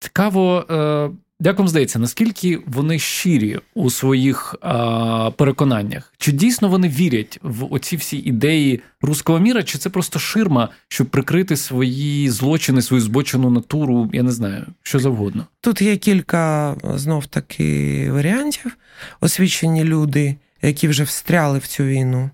цікаво, 0.00 0.66
е, 0.70 1.10
як 1.40 1.58
вам 1.58 1.68
здається, 1.68 1.98
наскільки 1.98 2.60
вони 2.66 2.98
щирі 2.98 3.58
у 3.74 3.90
своїх 3.90 4.54
а, 4.60 5.30
переконаннях? 5.30 6.12
Чи 6.18 6.32
дійсно 6.32 6.68
вони 6.68 6.88
вірять 6.88 7.38
в 7.42 7.72
оці 7.72 7.96
всі 7.96 8.16
ідеї 8.16 8.80
руського 9.02 9.38
міра, 9.38 9.62
чи 9.62 9.78
це 9.78 9.90
просто 9.90 10.18
ширма, 10.18 10.68
щоб 10.88 11.06
прикрити 11.06 11.56
свої 11.56 12.30
злочини, 12.30 12.82
свою 12.82 13.02
збочену 13.02 13.50
натуру? 13.50 14.10
Я 14.12 14.22
не 14.22 14.32
знаю, 14.32 14.66
що 14.82 14.98
завгодно. 14.98 15.46
Тут 15.60 15.82
є 15.82 15.96
кілька 15.96 16.76
знов 16.94 17.26
таки 17.26 18.10
варіантів. 18.12 18.76
Освічені 19.20 19.84
люди, 19.84 20.36
які 20.62 20.88
вже 20.88 21.04
встряли 21.04 21.58
в 21.58 21.66
цю 21.66 21.84
війну, 21.84 22.30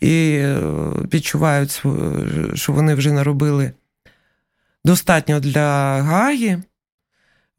і 0.00 0.32
е, 0.34 0.58
відчувають, 1.14 1.82
що 2.54 2.72
вони 2.72 2.94
вже 2.94 3.12
наробили 3.12 3.72
достатньо 4.84 5.40
для 5.40 6.02
Гаї 6.02 6.58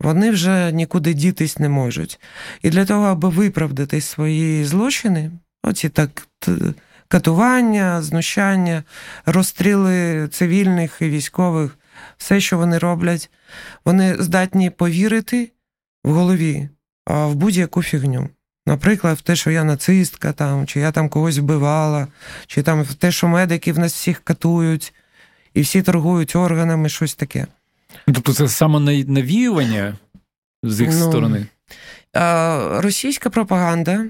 вони 0.03 0.31
вже 0.31 0.71
нікуди 0.71 1.13
дітись 1.13 1.59
не 1.59 1.69
можуть. 1.69 2.19
І 2.61 2.69
для 2.69 2.85
того, 2.85 3.05
аби 3.05 3.29
виправдати 3.29 4.01
свої 4.01 4.65
злочини, 4.65 5.31
оці 5.63 5.89
так 5.89 6.27
катування, 7.07 8.01
знущання, 8.01 8.83
розстріли 9.25 10.27
цивільних 10.27 10.97
і 11.01 11.09
військових, 11.09 11.77
все, 12.17 12.39
що 12.39 12.57
вони 12.57 12.77
роблять, 12.77 13.29
вони 13.85 14.15
здатні 14.19 14.69
повірити 14.69 15.51
в 16.03 16.11
голові 16.11 16.69
в 17.07 17.35
будь-яку 17.35 17.83
фігню. 17.83 18.29
Наприклад, 18.65 19.17
в 19.17 19.21
те, 19.21 19.35
що 19.35 19.51
я 19.51 19.63
нацистка, 19.63 20.31
там, 20.31 20.67
чи 20.67 20.79
я 20.79 20.91
там 20.91 21.09
когось 21.09 21.37
вбивала, 21.37 22.07
чи 22.47 22.63
там 22.63 22.81
в 22.81 22.93
те, 22.93 23.11
що 23.11 23.27
медики 23.27 23.73
в 23.73 23.79
нас 23.79 23.93
всіх 23.93 24.19
катують, 24.19 24.93
і 25.53 25.61
всі 25.61 25.81
торгують 25.81 26.35
органами, 26.35 26.89
щось 26.89 27.15
таке. 27.15 27.47
Тобто 28.05 28.33
це 28.33 28.47
саме 28.47 29.03
навіювання 29.03 29.97
з 30.63 30.81
їх 30.81 30.89
ну, 30.93 31.09
сторони? 31.09 31.45
Російська 32.81 33.29
пропаганда, 33.29 34.05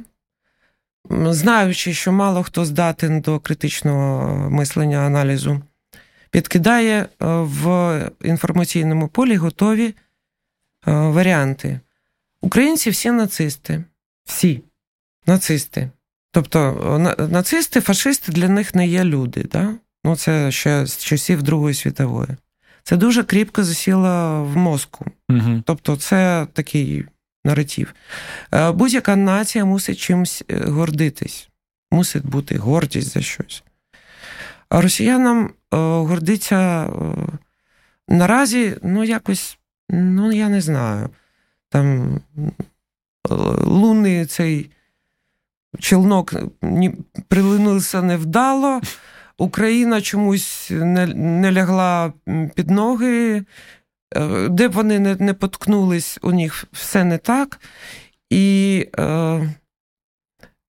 знаючи, 1.10 1.94
що 1.94 2.12
мало 2.12 2.44
хто 2.44 2.66
здатен 2.66 3.22
до 3.22 3.40
критичного 3.40 4.50
мислення 4.50 4.98
аналізу, 4.98 5.62
підкидає 6.32 7.02
е, 7.02 7.08
в 7.28 8.12
інформаційному 8.24 9.08
полі 9.08 9.36
готові 9.36 9.86
е, 9.88 9.94
варіанти. 10.92 11.80
Українці 12.42 12.90
всі 12.90 13.12
нацисти. 13.12 13.84
Всі 14.26 14.64
нацисти. 15.26 15.90
Тобто 16.32 17.16
нацисти, 17.32 17.82
фашисти 17.82 18.32
для 18.32 18.50
них 18.50 18.76
не 18.76 18.88
є 18.88 19.04
люди. 19.04 19.44
Да? 19.44 19.76
Ну, 20.04 20.16
Це 20.16 20.52
ще 20.52 20.86
з 20.86 20.98
часів 20.98 21.44
Другої 21.44 21.74
світової 21.74 22.30
це 22.84 22.98
дуже 22.98 23.24
кріпко 23.24 23.63
засіло 23.63 24.43
в 24.43 24.58
мозку. 24.58 25.06
Угу. 25.30 25.63
Тобто, 25.65 25.96
це 25.96 26.48
такий 26.54 27.06
наратив. 27.46 27.93
Е, 28.54 28.72
будь-яка 28.72 29.15
нація 29.15 29.65
мусить 29.65 30.00
чимось 30.00 30.43
е, 30.50 30.58
гордитись, 30.58 31.50
мусить 31.91 32.26
бути 32.26 32.58
гордість 32.58 33.13
за 33.13 33.22
щось. 33.22 33.63
А 34.69 34.82
росіянам 34.82 35.46
е, 35.46 35.78
гордиться 35.78 36.89
наразі, 38.08 38.78
ну, 38.84 39.04
якось, 39.04 39.58
ну, 39.89 40.32
я 40.32 40.50
не 40.50 40.62
знаю, 40.62 41.10
там 41.69 42.19
лунний 43.65 44.26
цей 44.26 44.69
челнок 45.80 46.34
прилинувся 47.28 48.02
невдало. 48.02 48.82
Україна 49.38 50.02
чомусь 50.02 50.67
не 50.72 51.08
не 51.15 51.52
лягла 51.52 52.13
під 52.56 52.69
ноги 52.69 53.46
е, 54.15 54.50
де 54.50 54.67
б 54.67 54.72
вони 54.72 55.00
не 55.00 55.15
не 55.15 55.34
поткнулись, 55.34 56.19
у 56.22 56.32
них 56.32 56.65
все 56.72 57.04
не 57.04 57.17
так. 57.17 57.60
І 58.30 58.88
е, 59.00 59.56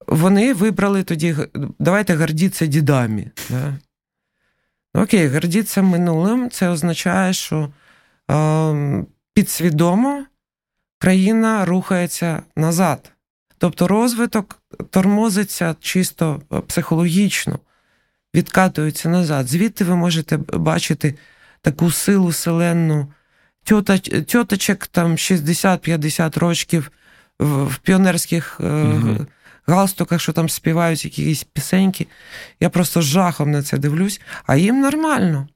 вони 0.07 0.55
вибрали 0.55 1.03
тоді, 1.03 1.37
давайте 1.79 2.17
гордіться 2.17 2.67
дідами. 2.67 3.31
Да? 3.51 3.79
Окей, 4.95 5.29
гордіться 5.29 5.83
минулим, 5.83 6.51
це 6.51 6.69
означає, 6.69 7.33
що 7.33 7.73
е, 8.31 9.05
підсвідомо 9.35 10.25
країна 10.99 11.65
рухається 11.65 12.43
назад. 12.57 13.13
Тобто 13.59 13.89
розвиток 13.89 14.63
тормозиться 14.91 15.77
чисто 15.81 16.43
психологічно, 16.67 17.59
відкатується 18.35 19.09
назад. 19.09 19.49
Звідти 19.49 19.85
ви 19.85 19.97
можете 19.97 20.37
бачити 20.37 21.15
таку 21.61 21.91
силу 21.91 22.33
селенну 22.33 23.13
тьоточок 24.27 24.87
там 24.87 25.13
60-50 25.13 26.39
років 26.39 26.91
в 27.39 27.79
піонерських 27.79 28.61
угу. 28.61 29.27
галстуках, 29.67 30.21
що 30.21 30.33
там 30.33 30.49
співають 30.49 31.05
якісь 31.05 31.45
пісеньки. 31.45 32.07
Я 32.61 32.71
просто 32.71 33.01
жахом 33.01 33.51
на 33.51 33.63
це 33.63 33.79
дивлюсь, 33.79 34.21
а 34.47 34.57
їм 34.57 34.81
нормально. 34.81 35.49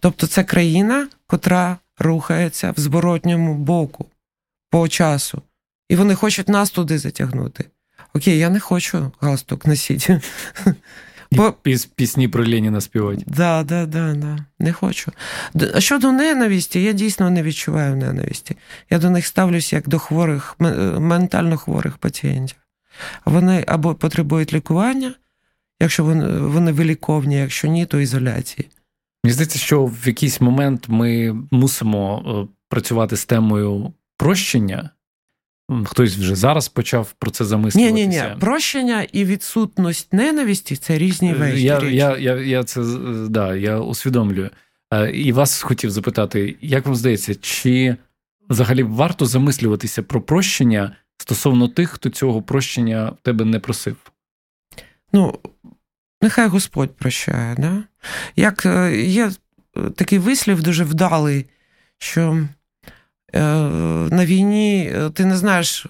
Тобто 0.00 0.26
це 0.26 0.44
країна, 0.44 1.08
котра 1.26 1.78
рухається 1.98 2.70
в 2.76 2.80
зворотньому 2.80 3.54
боку 3.54 4.06
по 4.70 4.88
часу. 4.88 5.42
І 5.88 5.96
вони 5.96 6.14
хочуть 6.14 6.48
нас 6.48 6.70
туди 6.70 6.98
затягнути. 6.98 7.64
Окей, 8.14 8.38
я 8.38 8.50
не 8.50 8.60
хочу 8.60 9.12
галстук 9.20 9.66
носити. 9.66 10.20
Бо... 11.32 11.54
Пісні 11.96 12.28
про 12.28 12.48
Леніна 12.48 12.80
співати. 12.80 13.22
Да, 13.26 13.62
да, 13.62 13.86
да, 13.86 14.14
да. 14.14 14.38
Не 14.58 14.72
хочу. 14.72 15.12
А 15.74 15.80
щодо 15.80 16.12
ненависті, 16.12 16.82
я 16.82 16.92
дійсно 16.92 17.30
не 17.30 17.42
відчуваю 17.42 17.96
ненависті. 17.96 18.56
Я 18.90 18.98
до 18.98 19.10
них 19.10 19.26
ставлюся 19.26 19.76
як 19.76 19.88
до 19.88 19.98
хворих, 19.98 20.56
ментально 20.98 21.56
хворих 21.56 21.98
пацієнтів. 21.98 22.56
Вони 23.24 23.64
або 23.66 23.94
потребують 23.94 24.52
лікування, 24.52 25.14
якщо 25.80 26.04
вони 26.04 26.38
вони 26.38 26.72
виліковні, 26.72 27.36
якщо 27.36 27.68
ні, 27.68 27.86
то 27.86 28.00
ізоляції. 28.00 28.68
Мені 29.24 29.32
здається, 29.32 29.58
що 29.58 29.84
в 29.84 30.06
якийсь 30.06 30.40
момент 30.40 30.84
ми 30.88 31.36
мусимо 31.50 32.24
е, 32.26 32.56
працювати 32.68 33.16
з 33.16 33.24
темою 33.24 33.92
прощення. 34.16 34.90
Хтось 35.84 36.16
вже 36.16 36.34
зараз 36.34 36.68
почав 36.68 37.12
про 37.12 37.30
це 37.30 37.44
замислюватися. 37.44 37.94
Ні, 37.94 38.06
ні, 38.06 38.16
ні. 38.16 38.40
Прощення 38.40 39.06
і 39.12 39.24
відсутність 39.24 40.12
ненависті 40.12 40.76
це 40.76 40.98
різні 40.98 41.34
речі. 41.34 41.62
Я 41.62 41.80
я, 41.82 42.16
я, 42.16 42.34
я 42.34 42.64
це 42.64 42.82
да, 43.28 43.54
я 43.54 43.80
усвідомлюю. 43.80 44.50
Е, 44.92 45.10
і 45.10 45.32
вас 45.32 45.62
хотів 45.62 45.90
запитати, 45.90 46.56
як 46.60 46.86
вам 46.86 46.94
здається, 46.94 47.34
чи 47.34 47.96
взагалі 48.48 48.82
варто 48.82 49.26
замислюватися 49.26 50.02
про 50.02 50.20
прощення 50.20 50.96
стосовно 51.18 51.68
тих, 51.68 51.90
хто 51.90 52.10
цього 52.10 52.42
прощення 52.42 53.06
в 53.06 53.16
тебе 53.22 53.44
не 53.44 53.58
просив? 53.58 53.96
Ну, 55.12 55.38
нехай 56.22 56.48
Господь 56.48 56.96
прощає. 56.96 57.54
Да? 57.58 57.84
Як 58.36 58.66
е, 58.66 59.02
є 59.06 59.30
такий 59.96 60.18
вислів 60.18 60.62
дуже 60.62 60.84
вдалий, 60.84 61.46
що 61.98 62.22
Е, 62.32 62.48
на 63.32 64.26
війні 64.26 64.92
е, 64.94 65.10
ти 65.10 65.24
не 65.24 65.36
знаєш, 65.36 65.86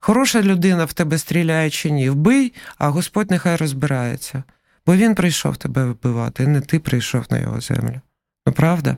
хороша 0.00 0.42
людина 0.42 0.84
в 0.84 0.92
тебе 0.92 1.18
стріляє 1.18 1.70
чи 1.70 1.90
ні. 1.90 2.10
Вбий, 2.10 2.52
а 2.78 2.88
Господь 2.88 3.30
нехай 3.30 3.56
розбирається. 3.56 4.42
Бо 4.86 4.96
він 4.96 5.14
прийшов 5.14 5.56
тебе 5.56 5.84
вбивати, 5.84 6.46
не 6.46 6.60
ти 6.60 6.78
прийшов 6.78 7.24
на 7.30 7.38
його 7.38 7.60
землю. 7.60 8.00
Ну, 8.46 8.52
правда? 8.52 8.96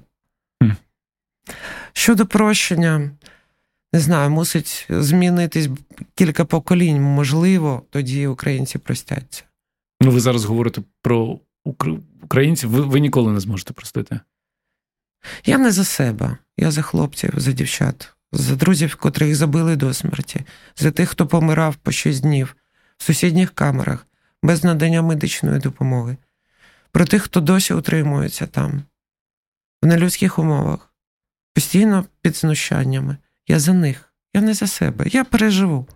Mm. 0.63 0.77
Щодо 1.93 2.27
прощення, 2.27 3.11
не 3.93 4.01
знаю, 4.01 4.31
мусить 4.31 4.87
змінитись 4.91 5.69
кілька 6.15 6.45
поколінь. 6.45 7.03
Можливо, 7.03 7.83
тоді 7.91 8.27
українці 8.27 8.79
простяться. 8.79 9.45
Ну, 10.01 10.11
ви 10.11 10.21
зараз 10.21 10.45
говорите 10.45 10.83
про 11.03 11.41
українців, 12.23 12.71
ви, 12.71 12.81
ви 12.81 13.01
ніколи 13.01 13.33
не 13.33 13.41
зможете 13.41 13.73
простити. 13.73 14.21
Я 15.45 15.59
не 15.59 15.73
за 15.73 15.85
себе, 15.85 16.37
я 16.57 16.71
за 16.71 16.83
хлопців, 16.83 17.33
за 17.37 17.53
дівчат, 17.53 18.15
за 18.33 18.57
друзів, 18.57 18.97
котрих 18.97 19.37
забили 19.37 19.77
до 19.77 19.95
смерті, 19.95 20.45
за 20.77 20.91
тих, 20.91 21.09
хто 21.09 21.27
помирав 21.27 21.77
по 21.77 21.93
шість 21.93 22.23
днів 22.23 22.57
в 22.97 23.03
сусідніх 23.03 23.51
камерах 23.51 24.07
без 24.43 24.65
надання 24.65 25.03
медичної 25.03 25.61
допомоги, 25.61 26.17
про 26.93 27.05
тих, 27.05 27.23
хто 27.23 27.41
досі 27.41 27.75
утримується 27.75 28.47
там, 28.47 28.83
в 29.83 29.87
нелюдських 29.87 30.39
умовах, 30.39 30.93
постійно 31.55 32.05
під 32.23 32.37
знущаннями. 32.37 33.17
Я 33.49 33.59
за 33.59 33.73
них, 33.73 34.13
я 34.35 34.41
не 34.41 34.55
за 34.55 34.67
себе, 34.67 35.05
я 35.09 35.25
переживу. 35.25 35.87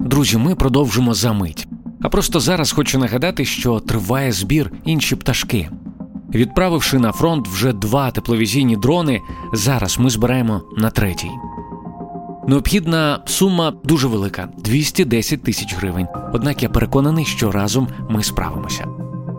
Друзі, 0.00 0.36
ми 0.36 0.54
продовжимо 0.54 1.14
за 1.14 1.32
мить. 1.32 1.68
А 2.02 2.08
просто 2.08 2.40
зараз 2.40 2.72
хочу 2.72 2.98
нагадати, 2.98 3.44
що 3.44 3.80
триває 3.80 4.32
збір 4.32 4.72
інші 4.84 5.16
пташки. 5.16 5.70
Відправивши 6.34 6.98
на 6.98 7.12
фронт 7.12 7.48
вже 7.48 7.72
два 7.72 8.10
тепловізійні 8.10 8.76
дрони, 8.76 9.22
зараз 9.52 9.98
ми 9.98 10.10
збираємо 10.10 10.62
на 10.76 10.90
третій. 10.90 11.30
Необхідна 12.48 13.20
сума 13.26 13.72
дуже 13.84 14.08
велика 14.08 14.48
210 14.58 15.42
тисяч 15.42 15.76
гривень. 15.76 16.06
Однак 16.32 16.62
я 16.62 16.68
переконаний, 16.68 17.24
що 17.24 17.50
разом 17.50 17.88
ми 18.08 18.22
справимося. 18.22 18.86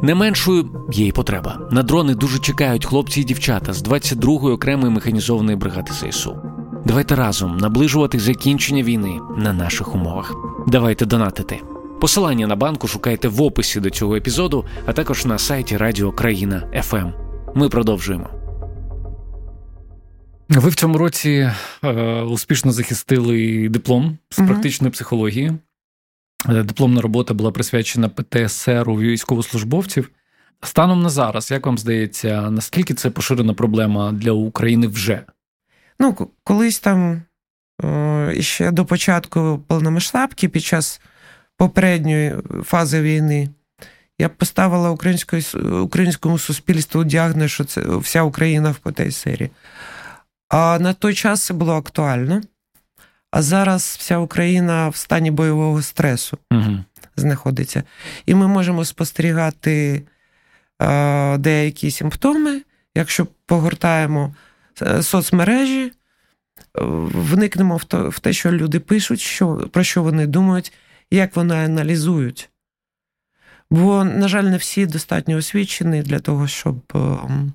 Не 0.02 0.15
меншою 0.15 0.69
є 0.91 1.08
й 1.08 1.12
потреба. 1.12 1.60
На 1.71 1.84
дрони 1.84 2.15
дуже 2.15 2.39
чекають 2.39 2.86
хлопці 2.86 3.21
і 3.21 3.23
дівчата 3.23 3.73
з 3.73 3.84
22-ї 3.84 4.52
окремої 4.52 4.91
механізованої 4.93 5.58
бригади 5.58 5.91
ССУ. 5.91 6.38
Давайте 6.86 7.15
разом 7.15 7.58
наближувати 7.58 8.19
закінчення 8.19 8.84
війни 8.84 9.19
на 9.38 9.54
наших 9.54 9.95
умовах. 9.95 10.36
Давайте 10.67 11.06
донатити. 11.06 11.62
Посилання 12.01 12.47
на 12.47 12.55
банку 12.55 12.88
шукайте 12.88 13.27
в 13.27 13.41
описі 13.41 13.79
до 13.79 13.89
цього 13.89 14.15
епізоду, 14.15 14.65
а 14.85 14.93
також 14.93 15.25
на 15.25 15.38
сайті 15.38 15.77
Радіо 15.77 16.12
Країна 16.12 16.83
ФМ. 16.83 17.09
Ми 17.55 17.69
продовжуємо. 17.69 18.29
Ви 20.49 20.69
в 20.69 20.75
цьому 20.75 20.97
році 20.97 21.51
е, 21.83 22.21
успішно 22.21 22.71
захистили 22.71 23.69
диплом 23.69 24.17
з 24.29 24.35
практичної 24.35 24.91
психології. 24.91 25.53
Е, 26.49 26.63
дипломна 26.63 27.01
робота 27.01 27.33
була 27.33 27.51
присвячена 27.51 28.09
ПТСР 28.09 28.89
у 28.89 28.99
військовослужбовців. 28.99 30.12
Станом 30.63 31.01
на 31.01 31.09
зараз, 31.09 31.51
як 31.51 31.65
вам 31.65 31.77
здається, 31.77 32.51
наскільки 32.51 32.93
це 32.93 33.09
поширена 33.09 33.53
проблема 33.53 34.12
для 34.12 34.31
України 34.31 34.88
вже? 34.88 35.23
Ну, 35.99 36.29
колись 36.43 36.79
там 36.79 37.21
е, 37.83 38.35
ще 38.39 38.71
до 38.71 38.85
початку 38.85 39.63
повномасштабки 39.67 40.49
під 40.49 40.63
час 40.63 41.01
попередньої 41.60 42.36
фази 42.63 43.02
війни. 43.02 43.50
Я 44.19 44.28
б 44.28 44.32
поставила 44.36 44.89
українському 45.82 46.39
суспільству 46.39 47.04
діагноз, 47.04 47.52
що 47.52 47.63
це 47.63 47.82
вся 47.82 48.24
Україна 48.24 48.72
в 48.72 48.76
ПТСРі. 48.76 49.50
А 50.50 50.80
на 50.80 50.93
той 50.93 51.13
час 51.13 51.45
це 51.45 51.54
було 51.54 51.74
актуально. 51.74 52.41
А 53.32 53.41
зараз 53.41 53.98
вся 54.00 54.17
Україна 54.17 54.89
в 54.89 54.95
стані 54.95 55.32
бойового 55.32 55.82
стресу 55.82 56.38
угу. 56.52 56.84
знаходиться. 57.15 57.84
І 58.26 58.36
ми 58.36 58.48
можемо 58.48 58.86
спостерігати 58.86 60.04
е, 60.82 61.38
деякі 61.38 61.91
симптоми, 61.91 62.62
якщо 62.95 63.28
погортаємо 63.45 64.36
е, 64.82 65.04
соцмережі, 65.04 65.86
е, 65.86 65.91
вникнемо 67.13 67.78
в, 67.78 68.10
в 68.10 68.19
те, 68.19 68.34
що 68.34 68.52
люди 68.52 68.80
пишуть, 68.80 69.19
що, 69.19 69.69
про 69.72 69.84
що 69.84 70.04
вони 70.04 70.28
думають 70.28 70.74
як 71.12 71.36
вони 71.36 71.56
аналізують. 71.56 72.50
Бо, 73.72 74.04
на 74.04 74.28
жаль, 74.28 74.43
не 74.43 74.58
всі 74.58 74.86
достатньо 74.86 75.36
освічені 75.38 76.02
для 76.02 76.19
того, 76.19 76.48
щоб 76.48 76.82
ем, 76.95 77.54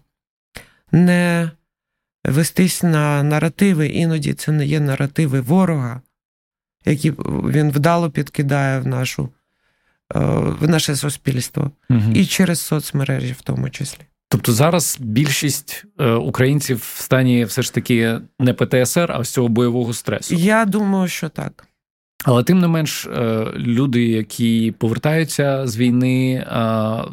не 0.92 1.50
вестись 2.24 2.82
на 2.82 3.22
наративи, 3.22 3.86
іноді 3.86 4.34
це 4.34 4.52
не 4.52 4.66
є 4.66 4.80
наративи 4.80 5.40
ворога, 5.40 6.00
які 6.84 7.10
він 7.28 7.70
вдало 7.70 8.10
підкидає 8.10 8.80
в 8.80 8.86
нашу, 8.86 9.28
е, 10.14 10.20
в 10.60 10.68
наше 10.68 10.96
суспільство, 10.96 11.70
угу. 11.90 12.12
і 12.14 12.26
через 12.26 12.60
соцмережі 12.60 13.32
в 13.32 13.42
тому 13.42 13.70
числі. 13.70 14.02
Тобто 14.28 14.52
зараз 14.52 14.98
більшість 15.00 15.84
е, 16.00 16.10
українців 16.10 16.76
в 16.94 17.00
стані 17.00 17.44
все 17.44 17.62
ж 17.62 17.74
таки 17.74 18.20
не 18.38 18.54
ПТСР, 18.54 19.12
а 19.12 19.24
з 19.24 19.30
цього 19.30 19.48
бойового 19.48 19.92
стресу. 19.94 20.34
Я 20.34 20.64
думаю, 20.64 21.08
що 21.08 21.28
так. 21.28 21.68
Але 22.24 22.42
тим 22.42 22.60
не 22.60 22.68
менш, 22.68 23.06
е, 23.06 23.46
люди, 23.56 24.04
які 24.08 24.74
повертаються 24.78 25.66
з 25.66 25.76
війни, 25.76 26.46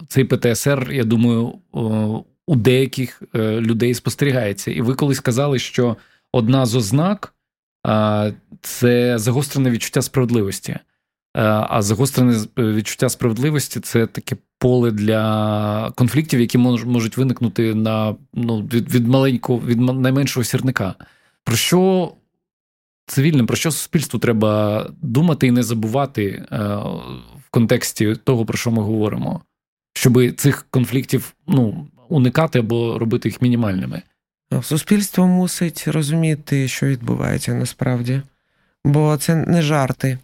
цей 0.07 0.23
ПТСР, 0.23 0.91
я 0.91 1.03
думаю, 1.03 1.53
у 2.47 2.55
деяких 2.55 3.23
е, 3.35 3.61
людей 3.61 3.93
спостерігається. 3.93 4.71
І 4.71 4.81
ви 4.81 4.93
колись 4.93 5.17
сказали, 5.17 5.59
що 5.59 5.97
одна 6.31 6.65
з 6.65 6.75
ознак 6.75 7.33
це 8.61 9.17
загострене 9.17 9.71
відчуття 9.71 10.01
справедливості. 10.01 10.77
А 11.33 11.81
загострене 11.81 12.37
відчуття 12.57 13.09
справедливості 13.09 13.79
це 13.79 14.07
таке 14.07 14.35
поле 14.59 14.91
для 14.91 15.91
конфліктів, 15.95 16.39
які 16.39 16.57
можуть 16.57 17.17
виникнути 17.17 17.75
на 17.75 18.15
ну, 18.33 18.61
від 18.61 18.95
від 18.95 19.07
маленького, 19.07 19.59
від 19.65 19.79
найменшого 19.79 20.43
сірника. 20.43 20.95
Про 21.43 21.55
що 21.55 22.11
цивільним, 23.11 23.45
про 23.45 23.57
що 23.57 23.71
суспільству 23.71 24.19
треба 24.19 24.85
думати 25.01 25.47
і 25.47 25.51
не 25.51 25.63
забувати 25.63 26.25
е, 26.25 26.57
в 27.45 27.49
контексті 27.51 28.15
того, 28.15 28.45
про 28.45 28.57
що 28.57 28.71
ми 28.71 28.81
говоримо, 28.81 29.41
щоб 29.93 30.35
цих 30.35 30.65
конфліктів 30.69 31.33
ну, 31.47 31.87
уникати 32.09 32.59
або 32.59 32.99
робити 32.99 33.29
їх 33.29 33.41
мінімальними? 33.41 34.01
Суспільство 34.61 35.27
мусить 35.27 35.87
розуміти, 35.87 36.67
що 36.67 36.85
відбувається 36.85 37.53
насправді, 37.53 38.21
бо 38.85 39.17
це 39.17 39.35
не 39.35 39.61
жарти. 39.61 40.17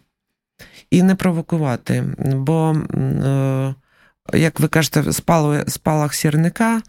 І 0.90 1.02
не 1.02 1.14
провокувати. 1.14 2.04
Бо, 2.18 2.76
е, 2.94 3.74
як 4.34 4.60
ви 4.60 4.68
кажете, 4.68 5.12
спалах 5.68 6.14
сірника. 6.14 6.82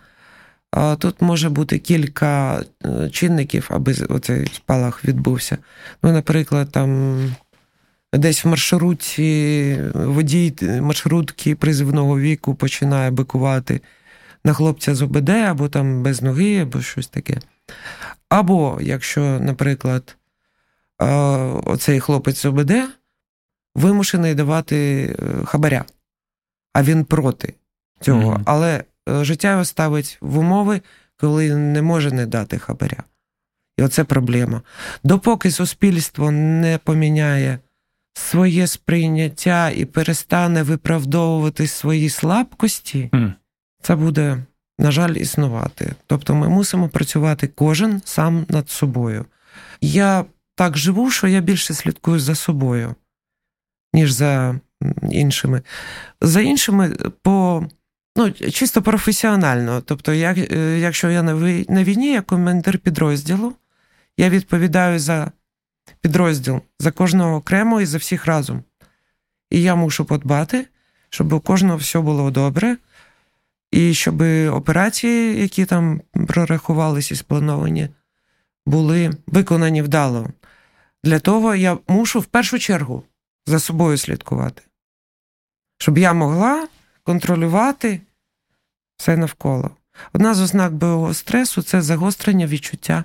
Тут 0.97 1.22
може 1.22 1.49
бути 1.49 1.80
кілька 1.80 2.63
е, 2.86 3.09
чинників, 3.09 3.70
аби 3.72 3.93
цей 4.22 4.47
спалах 4.47 5.05
відбувся. 5.05 5.57
Ну, 6.03 6.11
наприклад, 6.11 6.72
там 6.72 7.20
десь 8.13 8.45
в 8.45 8.47
маршруті 8.47 9.78
водій 9.93 10.53
маршрутки 10.82 11.55
призивного 11.55 12.20
віку 12.20 12.55
починає 12.55 13.11
бикувати 13.11 13.82
на 14.45 14.53
хлопця 14.53 14.95
з 14.95 15.01
ОБД, 15.01 15.30
або 15.30 15.70
там 15.70 16.03
без 16.03 16.22
ноги, 16.22 16.57
або 16.57 16.82
щось 16.82 17.07
таке. 17.07 17.38
Або 18.30 18.80
якщо, 18.82 19.39
наприклад, 19.39 20.17
оцей 21.65 21.99
хлопець 21.99 22.38
з 22.38 22.45
ОБД 22.45 22.72
вимушений 23.76 24.36
давати 24.36 25.05
е, 25.20 25.45
хабаря, 25.45 25.86
а 26.74 26.84
він 26.84 27.05
проти 27.05 27.53
цього. 28.01 28.34
Mm-hmm. 28.34 28.41
Але 28.45 28.78
е, 28.78 28.84
життя 29.22 29.51
його 29.51 29.66
ставить 29.66 30.18
в 30.22 30.38
умови, 30.38 30.82
коли 31.18 31.55
не 31.55 31.82
може 31.82 32.12
не 32.12 32.26
дати 32.26 32.57
хабаря. 32.57 33.03
І 33.78 33.84
оце 33.84 34.03
проблема. 34.03 34.62
Допоки 35.03 35.51
суспільство 35.51 36.32
не 36.32 36.80
поміняє 36.84 37.60
своє 38.14 38.68
сприйняття 38.68 39.70
і 39.70 39.86
перестане 39.86 40.64
виправдовувати 40.64 41.68
свої 41.68 42.10
слабкості, 42.10 43.10
mm. 43.14 43.34
це 43.82 43.95
буде, 43.95 44.45
на 44.80 44.91
жаль, 44.91 45.14
існувати. 45.14 45.93
Тобто 46.07 46.36
ми 46.36 46.49
мусимо 46.49 46.89
працювати 46.89 47.47
кожен 47.47 48.01
сам 48.05 48.45
над 48.49 48.70
собою. 48.70 49.26
Я 49.82 50.26
так 50.55 50.78
живу, 50.78 51.12
що 51.12 51.28
я 51.28 51.41
більше 51.41 51.74
слідкую 51.74 52.20
за 52.20 52.36
собою 52.36 52.95
ніж 53.93 54.12
за 54.12 54.60
іншими. 55.12 55.62
За 56.22 56.41
іншими 56.41 56.89
по 57.22 57.68
ну, 58.16 58.32
чисто 58.32 58.82
професіонально. 58.82 59.82
Тобто, 59.82 60.14
як, 60.14 60.38
е, 60.38 60.80
якщо 60.80 61.10
я 61.10 61.24
на 61.24 61.84
війні, 61.84 62.12
я 62.12 62.22
командир 62.22 62.78
підрозділу, 62.80 63.53
я 64.18 64.30
відповідаю 64.30 64.99
за 64.99 65.32
підрозділ, 66.01 66.62
за 66.80 66.91
кожного 66.91 67.36
окремо 67.36 67.82
і 67.82 67.86
за 67.86 67.97
всіх 67.97 68.26
разом. 68.26 68.64
І 69.49 69.62
я 69.62 69.76
мушу 69.76 70.05
подбати, 70.05 70.68
щоб 71.10 71.34
у 71.34 71.39
кожного 71.39 71.78
все 71.78 71.99
було 71.99 72.32
добре, 72.32 72.78
і 73.72 73.93
щоб 73.93 74.22
операції, 74.51 75.41
які 75.41 75.66
там 75.66 76.01
прорахувалися 76.28 77.14
і 77.14 77.18
сплановані, 77.18 77.89
були 78.66 79.12
виконані 79.28 79.82
вдало. 79.82 80.30
Для 81.03 81.20
того 81.20 81.55
я 81.55 81.78
мушу 81.88 82.20
в 82.20 82.26
першу 82.26 82.60
чергу 82.60 83.03
за 83.45 83.60
собою 83.60 83.97
слідкувати, 83.97 84.62
щоб 85.78 85.97
я 85.97 86.14
могла 86.14 86.68
контролювати 87.10 88.01
все 88.97 89.18
навколо. 89.18 89.72
Одна 90.14 90.34
з 90.34 90.41
ознак 90.41 90.74
бойового 90.74 91.14
стресу 91.14 91.62
це 91.62 91.82
загострення 91.82 92.47
відчуття 92.47 93.03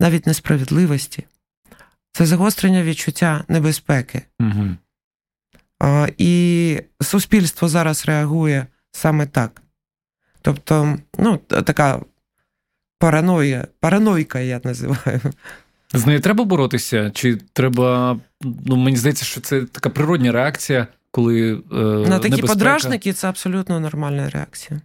навіть 0.00 0.26
несправедливості, 0.26 1.24
це 2.12 2.26
загострення 2.26 2.82
відчуття 2.82 3.44
небезпеки. 3.48 4.22
Угу. 4.40 4.68
А, 5.78 6.08
І 6.18 6.80
суспільство 7.00 7.68
зараз 7.68 8.06
реагує 8.06 8.66
саме 8.92 9.26
так. 9.26 9.62
Тобто, 10.42 10.98
ну, 11.18 11.36
така 11.38 12.00
параноя, 12.98 13.66
паранойка, 13.80 14.40
я 14.40 14.60
називаю. 14.64 15.20
З 15.92 16.06
нею 16.06 16.20
треба 16.20 16.44
боротися? 16.44 17.10
Чи 17.10 17.36
треба. 17.36 18.18
Ну, 18.42 18.76
мені 18.76 18.96
здається, 18.96 19.24
що 19.24 19.40
це 19.40 19.64
така 19.64 19.90
природня 19.90 20.32
реакція, 20.32 20.86
коли. 21.16 21.52
Е, 21.72 21.76
На 21.76 22.18
такі 22.18 22.30
небезпека... 22.30 22.46
подражники 22.46 23.12
це 23.12 23.28
абсолютно 23.28 23.80
нормальна 23.80 24.30
реакція. 24.30 24.80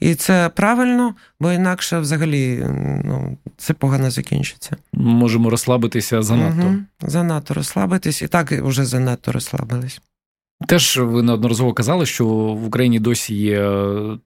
І 0.00 0.14
це 0.14 0.48
правильно, 0.48 1.14
бо 1.40 1.52
інакше 1.52 1.98
взагалі 1.98 2.66
ну, 3.04 3.38
це 3.56 3.74
погано 3.74 4.10
закінчиться. 4.10 4.76
Можемо 4.92 5.50
розслабитися 5.50 6.22
занадто. 6.22 6.66
Угу, 6.66 6.76
Занадто 7.00 7.54
розслабитись, 7.54 8.22
і 8.22 8.28
так 8.28 8.52
вже 8.52 8.84
занадто 8.84 9.32
розслабились. 9.32 10.00
Теж 10.68 10.98
ви 10.98 11.22
неодноразово 11.22 11.72
казали, 11.72 12.06
що 12.06 12.26
в 12.26 12.66
Україні 12.66 13.00
досі 13.00 13.34
є 13.34 13.60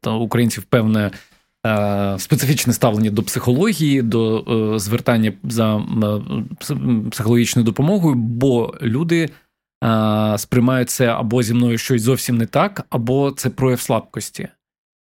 та, 0.00 0.10
українців 0.10 0.62
певне 0.62 1.10
Е, 1.66 2.18
специфічне 2.18 2.72
ставлення 2.72 3.10
до 3.10 3.22
психології, 3.22 4.02
до 4.02 4.44
е, 4.74 4.78
звертання 4.78 5.32
за 5.44 5.82
психологічною 7.10 7.64
допомогою, 7.64 8.14
бо 8.14 8.74
люди 8.82 9.22
е, 9.24 9.28
сприймають 10.38 10.90
це 10.90 11.06
або 11.06 11.42
зі 11.42 11.54
мною 11.54 11.78
щось 11.78 12.02
зовсім 12.02 12.36
не 12.36 12.46
так, 12.46 12.86
або 12.90 13.30
це 13.30 13.50
прояв 13.50 13.80
слабкості. 13.80 14.48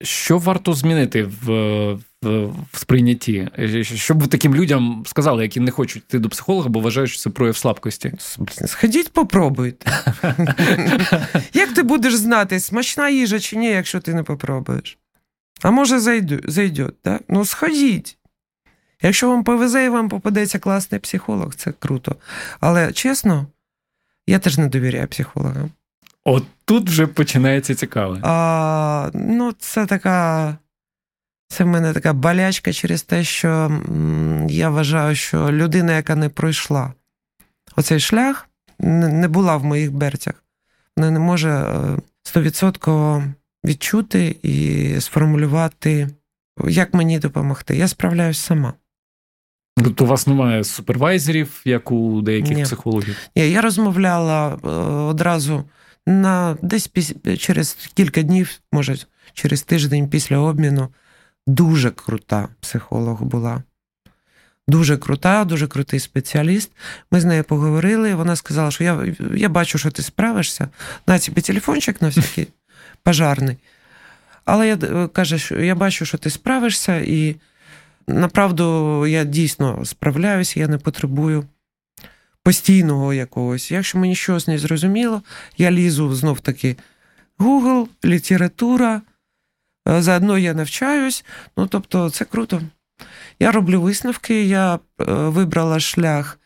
Що 0.01 0.37
варто 0.37 0.73
змінити 0.73 1.23
в, 1.23 1.51
в, 2.21 2.45
в 2.73 2.77
сприйнятті? 2.77 3.49
Що 3.81 4.13
б 4.13 4.27
таким 4.27 4.55
людям 4.55 5.03
сказали, 5.05 5.43
які 5.43 5.59
не 5.59 5.71
хочуть 5.71 6.03
йти 6.03 6.19
до 6.19 6.29
психолога, 6.29 6.69
бо 6.69 6.79
вважають, 6.79 7.09
що 7.09 7.19
це 7.19 7.29
прояв 7.29 7.57
слабкості? 7.57 8.13
Сходіть, 8.65 9.13
попробуйте. 9.13 9.91
Як 11.53 11.73
ти 11.73 11.83
будеш 11.83 12.15
знати, 12.15 12.59
смачна 12.59 13.09
їжа 13.09 13.39
чи 13.39 13.57
ні, 13.57 13.67
якщо 13.67 13.99
ти 13.99 14.13
не 14.13 14.23
попробуєш? 14.23 14.97
А 15.61 15.71
може, 15.71 15.99
зайде, 15.99 16.89
да? 17.05 17.19
Ну, 17.29 17.45
сходіть. 17.45 18.17
Якщо 19.01 19.29
вам 19.29 19.43
повезе 19.43 19.85
і 19.85 19.89
вам 19.89 20.09
попадеться 20.09 20.59
класний 20.59 20.99
психолог, 20.99 21.55
це 21.55 21.73
круто. 21.79 22.15
Але 22.59 22.91
чесно, 22.91 23.47
я 24.29 24.39
теж 24.39 24.57
не 24.57 24.67
довіряю 24.67 25.07
психологам. 25.07 25.71
От 26.23 26.43
тут 26.65 26.89
вже 26.89 27.07
починається 27.07 27.75
цікаво. 27.75 28.17
А, 28.23 29.09
Ну, 29.13 29.53
це 29.59 29.85
така. 29.85 30.57
Це 31.47 31.63
в 31.63 31.67
мене 31.67 31.93
така 31.93 32.13
болячка 32.13 32.73
через 32.73 33.01
те, 33.01 33.23
що 33.23 33.81
я 34.49 34.69
вважаю, 34.69 35.15
що 35.15 35.51
людина, 35.51 35.95
яка 35.95 36.15
не 36.15 36.29
пройшла 36.29 36.93
оцей 37.75 37.99
шлях, 37.99 38.49
не 38.79 39.27
була 39.27 39.57
в 39.57 39.63
моїх 39.63 39.91
берцях, 39.91 40.43
вона 40.97 41.11
не 41.11 41.19
може 41.19 41.49
е, 41.49 41.97
стовідсотково 42.23 43.23
відчути 43.65 44.35
і 44.43 44.95
сформулювати, 44.99 46.09
як 46.67 46.93
мені 46.93 47.19
допомогти. 47.19 47.77
Я 47.77 47.87
справляюсь 47.87 48.39
сама. 48.39 48.73
Тобто 49.83 50.03
у 50.03 50.07
вас 50.07 50.27
немає 50.27 50.63
супервайзерів, 50.63 51.61
як 51.65 51.91
у 51.91 52.21
деяких 52.21 52.57
Ні. 52.57 52.63
психологів? 52.63 53.17
Ні, 53.35 53.51
Я 53.51 53.61
розмовляла 53.61 54.57
е, 54.63 54.67
одразу 55.03 55.63
на 56.07 56.57
десь 56.61 56.91
через 57.37 57.89
кілька 57.93 58.21
днів, 58.21 58.59
може, 58.71 58.97
через 59.33 59.61
тиждень 59.61 60.09
після 60.09 60.37
обміну. 60.37 60.89
Дуже 61.47 61.91
крута 61.91 62.47
психолог 62.59 63.23
була. 63.23 63.63
Дуже 64.67 64.97
крута, 64.97 65.45
дуже 65.45 65.67
крутий 65.67 65.99
спеціаліст. 65.99 66.71
Ми 67.11 67.21
з 67.21 67.25
нею 67.25 67.43
поговорили. 67.43 68.15
Вона 68.15 68.35
сказала, 68.35 68.71
що 68.71 68.83
я 68.83 69.05
я 69.35 69.49
бачу, 69.49 69.77
що 69.77 69.91
ти 69.91 70.01
справишся. 70.01 70.69
На 71.07 71.19
тобі 71.19 71.41
телефончик 71.41 72.01
на 72.01 72.07
всякий 72.07 72.47
пожарний. 73.03 73.57
Але 74.45 74.67
я 74.67 74.75
е, 74.75 75.07
каже, 75.07 75.37
що 75.37 75.59
я 75.59 75.75
бачу, 75.75 76.05
що 76.05 76.17
ти 76.17 76.29
справишся, 76.29 76.97
і 76.97 77.35
направду 78.09 79.05
я 79.07 79.23
дійсно 79.23 79.85
справляюся, 79.85 80.59
я 80.59 80.67
не 80.67 80.77
потребую 80.77 81.45
постійного 82.43 83.13
якогось. 83.13 83.71
Якщо 83.71 83.97
мені 83.97 84.15
щось 84.15 84.47
не 84.47 84.57
зрозуміло, 84.57 85.21
я 85.57 85.71
лізу 85.71 86.15
знов 86.15 86.39
таки 86.39 86.75
Google, 87.39 87.87
література. 88.05 89.01
Е, 89.87 90.01
заодно 90.01 90.37
я 90.37 90.53
навчаюсь. 90.53 91.25
Ну, 91.57 91.67
тобто, 91.67 92.09
це 92.09 92.25
круто. 92.25 92.61
Я 93.39 93.51
роблю 93.51 93.81
висновки, 93.81 94.43
я 94.45 94.75
е, 94.75 94.79
вибрала 95.07 95.79
шлях 95.79 96.39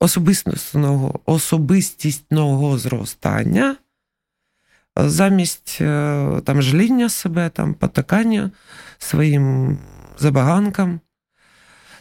особистісного, 0.00 1.20
особистісного 1.26 2.78
зростання 2.78 3.76
замість 5.06 5.78
е, 5.80 6.40
там 6.44 6.62
жаління 6.62 7.08
себе, 7.08 7.48
там 7.48 7.74
потакання 7.74 8.50
своїм 8.98 9.78
забаганкам. 10.18 11.00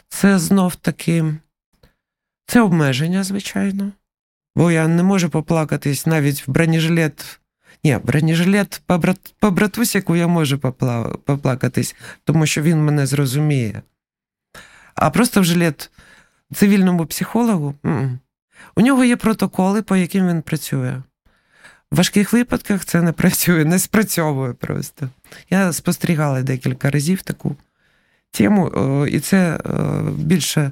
Це 0.10 0.40
знов 0.40 0.76
таки 0.76 1.36
це 2.46 2.62
обмеження, 2.62 3.24
звичайно. 3.24 3.92
Бо 4.56 4.72
я 4.72 4.88
не 4.88 5.04
можу 5.04 5.30
поплакатись 5.30 6.06
навіть 6.06 6.48
в 6.48 6.52
бронежилет 6.52 7.40
Ні, 7.84 8.00
бронежилет 8.04 8.82
по, 8.86 8.98
брат, 8.98 9.36
по 9.40 9.52
братусіку 9.52 10.16
я 10.16 10.28
можу 10.28 10.58
попла, 10.58 11.04
поплакатись, 11.26 11.96
тому 12.24 12.46
що 12.46 12.62
він 12.62 12.86
мене 12.86 13.06
зрозуміє. 13.06 13.82
А 14.96 15.10
просто 15.10 15.42
в 15.42 15.44
жилет 15.44 15.92
цивільному 16.54 17.06
психологу 17.06 17.76
м-м. 17.86 18.20
у 18.76 18.82
нього 18.82 19.04
є 19.04 19.16
протоколи, 19.16 19.82
по 19.82 19.96
яким 19.96 20.28
він 20.28 20.42
працює. 20.42 21.02
В 21.92 21.96
важких 21.96 22.34
випадках 22.34 22.86
це 22.86 23.02
не 23.02 23.12
працює, 23.12 23.66
не 23.66 23.80
спрацьовує 23.80 24.54
просто. 24.54 25.10
Я 25.50 25.74
спостерігала 25.74 26.42
декілька 26.42 26.90
разів 26.90 27.22
таку 27.22 27.56
тему, 28.38 28.72
і 29.12 29.20
це 29.20 29.60
більше 30.18 30.72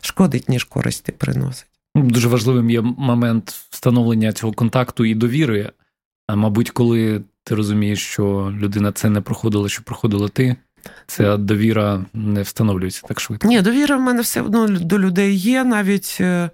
шкодить, 0.00 0.48
ніж 0.48 0.64
користі 0.64 1.12
приносить. 1.12 1.66
Дуже 1.94 2.28
важливим 2.28 2.70
є 2.70 2.80
момент 2.80 3.50
встановлення 3.70 4.32
цього 4.32 4.52
контакту 4.52 5.04
і 5.04 5.14
довіри. 5.14 5.72
А 6.26 6.36
мабуть, 6.36 6.70
коли 6.70 7.22
ти 7.44 7.54
розумієш, 7.54 8.02
що 8.02 8.54
людина 8.60 8.92
це 8.92 9.10
не 9.10 9.20
проходила, 9.20 9.68
що 9.68 9.82
проходила 9.82 10.28
ти, 10.28 10.56
ця 11.06 11.36
довіра 11.36 12.04
не 12.14 12.42
встановлюється 12.42 13.02
так 13.08 13.20
швидко. 13.20 13.48
Ні, 13.48 13.60
довіра 13.60 13.96
в 13.96 14.00
мене 14.00 14.22
все 14.22 14.42
одно 14.42 14.68
до 14.68 14.98
людей 14.98 15.36
є. 15.36 15.64
Навіть 15.64 16.18
е, 16.20 16.50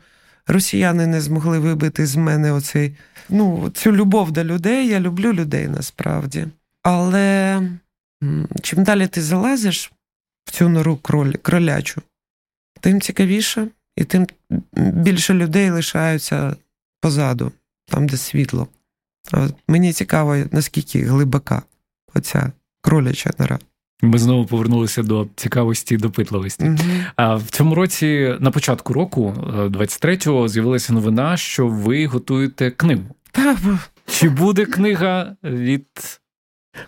росіяни 0.46 1.06
не 1.06 1.20
змогли 1.20 1.58
вибити 1.58 2.06
з 2.06 2.16
мене 2.16 2.52
оцей, 2.52 2.96
ну, 3.28 3.70
цю 3.74 3.92
любов 3.92 4.32
до 4.32 4.44
людей. 4.44 4.88
Я 4.88 5.00
люблю 5.00 5.32
людей 5.32 5.68
насправді. 5.68 6.46
Але 6.82 7.60
чим 8.62 8.84
далі 8.84 9.06
ти 9.06 9.22
залазиш 9.22 9.92
в 10.48 10.50
цю 10.50 10.68
нору 10.68 10.96
кроль, 10.96 11.32
кролячу, 11.32 12.02
тим 12.80 13.00
цікавіше, 13.00 13.68
і 13.96 14.04
тим 14.04 14.26
більше 14.76 15.34
людей 15.34 15.70
лишаються 15.70 16.56
позаду, 17.00 17.52
там, 17.86 18.06
де 18.08 18.16
світло. 18.16 18.68
От 19.32 19.54
Мені 19.68 19.92
цікаво, 19.92 20.36
наскільки 20.52 21.02
глибока 21.02 21.62
оця 22.14 22.52
кроляча 22.80 23.30
нора. 23.38 23.58
Ми 24.02 24.18
знову 24.18 24.46
повернулися 24.46 25.02
до 25.02 25.28
цікавості 25.36 25.94
і 25.94 25.98
допитливості. 25.98 26.64
Mm-hmm. 26.64 27.04
А 27.16 27.34
в 27.34 27.46
цьому 27.50 27.74
році, 27.74 28.36
на 28.40 28.50
початку 28.50 28.92
року, 28.92 29.34
23-го, 29.48 30.44
е, 30.44 30.48
з'явилася 30.48 30.92
новина, 30.92 31.36
що 31.36 31.68
ви 31.68 32.06
готуєте 32.06 32.70
книгу. 32.70 33.04
Чи 34.06 34.28
буде 34.28 34.66
книга 34.66 35.36
від 35.44 35.86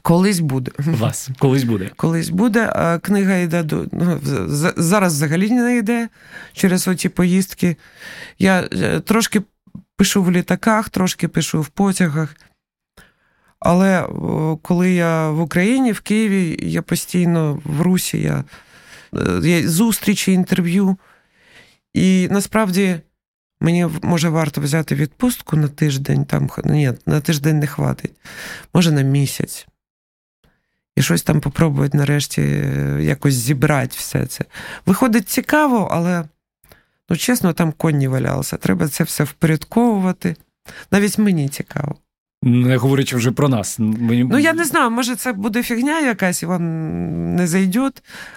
Колись 0.02 0.40
буде. 0.40 0.70
Вас 0.78 1.30
колись 1.38 1.64
буде. 1.64 1.90
Колись 1.96 2.28
буде. 2.28 2.72
А 2.74 2.98
Книга 2.98 3.36
йде 3.36 3.62
до 3.62 3.86
ну, 3.92 4.20
зараз 4.76 5.14
взагалі 5.14 5.50
не 5.50 5.76
йде 5.76 6.08
через 6.52 6.88
оті 6.88 7.08
поїздки. 7.08 7.76
Я 8.38 8.68
е, 8.72 9.00
трошки 9.00 9.42
пишу 9.96 10.22
в 10.22 10.32
літаках, 10.32 10.88
трошки 10.88 11.28
пишу 11.28 11.60
в 11.60 11.68
потягах. 11.68 12.36
Але 13.60 14.06
коли 14.62 14.92
я 14.92 15.30
в 15.30 15.40
Україні, 15.40 15.92
в 15.92 16.00
Києві, 16.00 16.58
я 16.62 16.82
постійно 16.82 17.60
в 17.64 17.80
Русі, 17.80 18.18
я, 18.20 18.44
е, 19.14 19.48
я 19.48 19.68
зустрічі, 19.68 20.32
інтерв'ю. 20.32 20.96
І 21.94 22.28
насправді 22.30 23.00
мені 23.60 23.88
може 24.02 24.28
варто 24.28 24.60
взяти 24.60 24.94
відпустку 24.94 25.56
на 25.56 25.68
тиждень, 25.68 26.24
там 26.24 26.50
ні, 26.64 26.92
на 27.06 27.20
тиждень 27.20 27.58
не 27.58 27.66
хватить, 27.66 28.12
може 28.74 28.92
на 28.92 29.02
місяць 29.02 29.66
і 31.00 31.02
щось 31.02 31.22
там 31.22 31.40
попробують 31.40 31.94
нарешті 31.94 32.42
е, 32.42 32.98
якось 33.02 33.34
зібрати 33.34 33.94
все 33.98 34.26
це. 34.26 34.44
Виходить 34.86 35.28
цікаво, 35.28 35.88
але, 35.92 36.24
ну, 37.10 37.16
чесно, 37.16 37.52
там 37.52 37.72
коні 37.72 38.08
валялися. 38.08 38.56
Треба 38.56 38.88
це 38.88 39.04
все 39.04 39.24
впорядковувати. 39.24 40.36
Навіть 40.90 41.18
мені 41.18 41.48
цікаво. 41.48 41.96
Не 42.42 42.76
говорячи 42.76 43.16
вже 43.16 43.32
про 43.32 43.48
нас. 43.48 43.78
Мені... 43.78 44.24
Ну, 44.24 44.38
я 44.38 44.52
не 44.52 44.64
знаю, 44.64 44.90
може, 44.90 45.16
це 45.16 45.32
буде 45.32 45.62
фігня 45.62 46.00
якась 46.00 46.42
і 46.42 46.46
вам 46.46 46.64
не 47.34 47.46
зайде, 47.46 47.90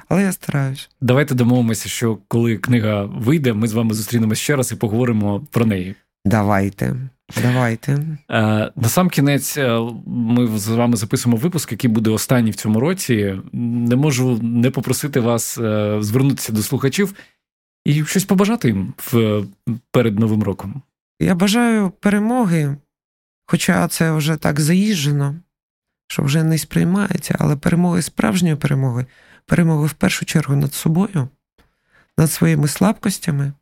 але 0.10 0.24
я 0.24 0.32
стараюсь. 0.32 0.90
Давайте 1.02 1.36
домовимося, 1.36 1.90
що 1.90 2.18
коли 2.28 2.58
книга 2.58 3.04
вийде, 3.04 3.54
ми 3.54 3.68
з 3.68 3.74
вами 3.74 3.94
зустрінемося 3.94 4.42
ще 4.42 4.56
раз 4.56 4.72
і 4.72 4.76
поговоримо 4.76 5.48
про 5.52 5.66
неї. 5.66 5.96
Давайте. 6.26 6.96
Давайте. 7.42 7.92
Е, 7.94 8.72
на 8.76 8.88
сам 8.88 9.10
кінець 9.10 9.58
е, 9.58 9.80
ми 10.06 10.58
з 10.58 10.68
вами 10.68 10.98
записуємо 10.98 11.38
випуск, 11.38 11.72
який 11.72 11.90
буде 11.90 12.10
останній 12.10 12.52
в 12.52 12.56
цьому 12.56 12.80
році. 12.80 13.42
Не 13.54 13.96
можу 13.96 14.40
не 14.42 14.72
попросити 14.72 15.20
вас 15.20 15.58
е, 15.58 15.98
звернутися 16.02 16.54
до 16.54 16.62
слухачів 16.62 17.14
і 17.86 18.06
щось 18.06 18.26
побажати 18.26 18.68
їм 18.68 18.94
в, 18.98 19.44
перед 19.92 20.20
Новим 20.20 20.44
роком. 20.44 20.82
Я 21.20 21.36
бажаю 21.36 21.90
перемоги, 22.00 22.78
хоча 23.46 23.88
це 23.88 24.12
вже 24.12 24.36
так 24.36 24.60
заїжджено, 24.60 25.36
що 26.08 26.24
вже 26.24 26.44
не 26.44 26.58
сприймається, 26.58 27.36
але 27.40 27.56
перемоги 27.56 28.02
справжньої 28.02 28.56
перемоги, 28.56 29.06
перемоги 29.46 29.88
в 29.88 29.94
першу 29.94 30.26
чергу 30.26 30.56
над 30.56 30.74
собою, 30.74 31.28
над 32.18 32.32
своїми 32.32 32.68
слабкостями, 32.68 33.54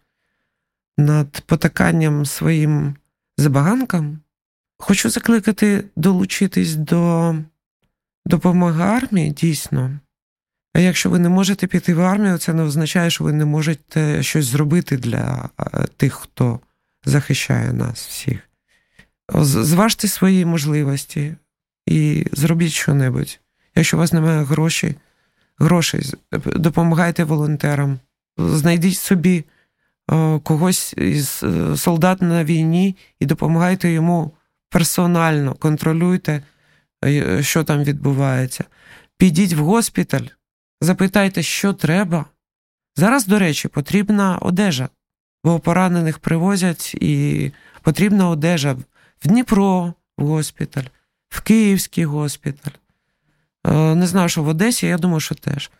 над 0.98 1.44
потаканням 1.46 2.26
своїм 2.26 2.96
забаганкам. 3.42 4.20
Хочу 4.78 5.10
закликати 5.10 5.84
долучитись 5.96 6.76
до 6.76 7.36
допомоги 8.26 8.84
армії 8.84 9.32
дійсно. 9.32 10.00
А 10.74 10.80
якщо 10.80 11.10
ви 11.10 11.20
не 11.20 11.30
можете 11.30 11.68
піти 11.68 11.94
в 11.94 12.02
армію, 12.02 12.38
це 12.38 12.54
не 12.54 12.64
означає, 12.64 13.10
що 13.10 13.24
ви 13.24 13.34
не 13.34 13.46
можете 13.46 14.24
щось 14.24 14.46
зробити 14.46 14.98
для 14.98 15.50
тих, 15.98 16.14
хто 16.14 16.60
захищає 17.06 17.74
нас 17.74 18.08
всіх. 18.08 18.39
Зважте 19.44 20.08
свої 20.08 20.46
можливості 20.46 21.36
і 21.88 22.26
зробіть 22.32 22.72
що-небудь. 22.72 23.39
Якщо 23.76 23.98
у 23.98 24.00
вас 24.00 24.14
немає 24.14 24.44
грошей, 24.44 24.96
грошей, 25.60 26.14
допомагайте 26.46 27.24
волонтерам, 27.24 28.00
знайдіть 28.38 28.98
собі 28.98 29.38
Е, 29.39 29.44
когось 30.43 30.93
із 30.93 31.43
е, 31.43 31.78
солдат 31.78 32.22
на 32.22 32.43
війні 32.43 32.95
і 33.20 33.26
допомагайте 33.26 33.91
йому 33.91 34.32
персонально, 34.70 35.53
контролюйте, 35.53 36.43
е, 37.05 37.43
що 37.43 37.64
там 37.64 37.84
відбувається. 37.84 38.64
Підіть 39.18 39.53
в 39.53 39.64
госпіталь, 39.64 40.26
запитайте, 40.82 41.43
що 41.43 41.74
треба. 41.74 42.26
Зараз, 42.95 43.28
до 43.28 43.39
речі, 43.39 43.68
потрібна 43.68 44.38
одежа, 44.38 44.89
бо 45.43 45.59
поранених 45.59 46.20
привозять 46.20 46.95
і 46.95 47.51
потрібна 47.82 48.30
одежа 48.30 48.74
в 49.24 49.28
Дніпро 49.28 49.93
в 50.18 50.26
госпіталь, 50.26 50.84
в 51.30 51.41
Київський 51.41 52.05
госпіталь. 52.05 52.72
Не 53.95 54.07
знаю, 54.07 54.30
що 54.30 54.43
в 54.43 54.47
Одесі, 54.47 54.88
я 54.88 54.97
думаю, 54.97 55.20
що 55.20 55.36
теж. 55.36 55.72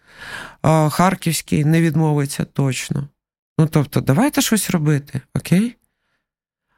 Харківський 0.90 1.66
не 1.66 1.82
відмовиться 1.82 2.46
точно. 2.46 3.08
Ну 3.62 3.68
тобто, 3.68 4.02
давайте 4.02 4.42
щось 4.42 4.70
робити, 4.70 5.22
окей? 5.36 5.76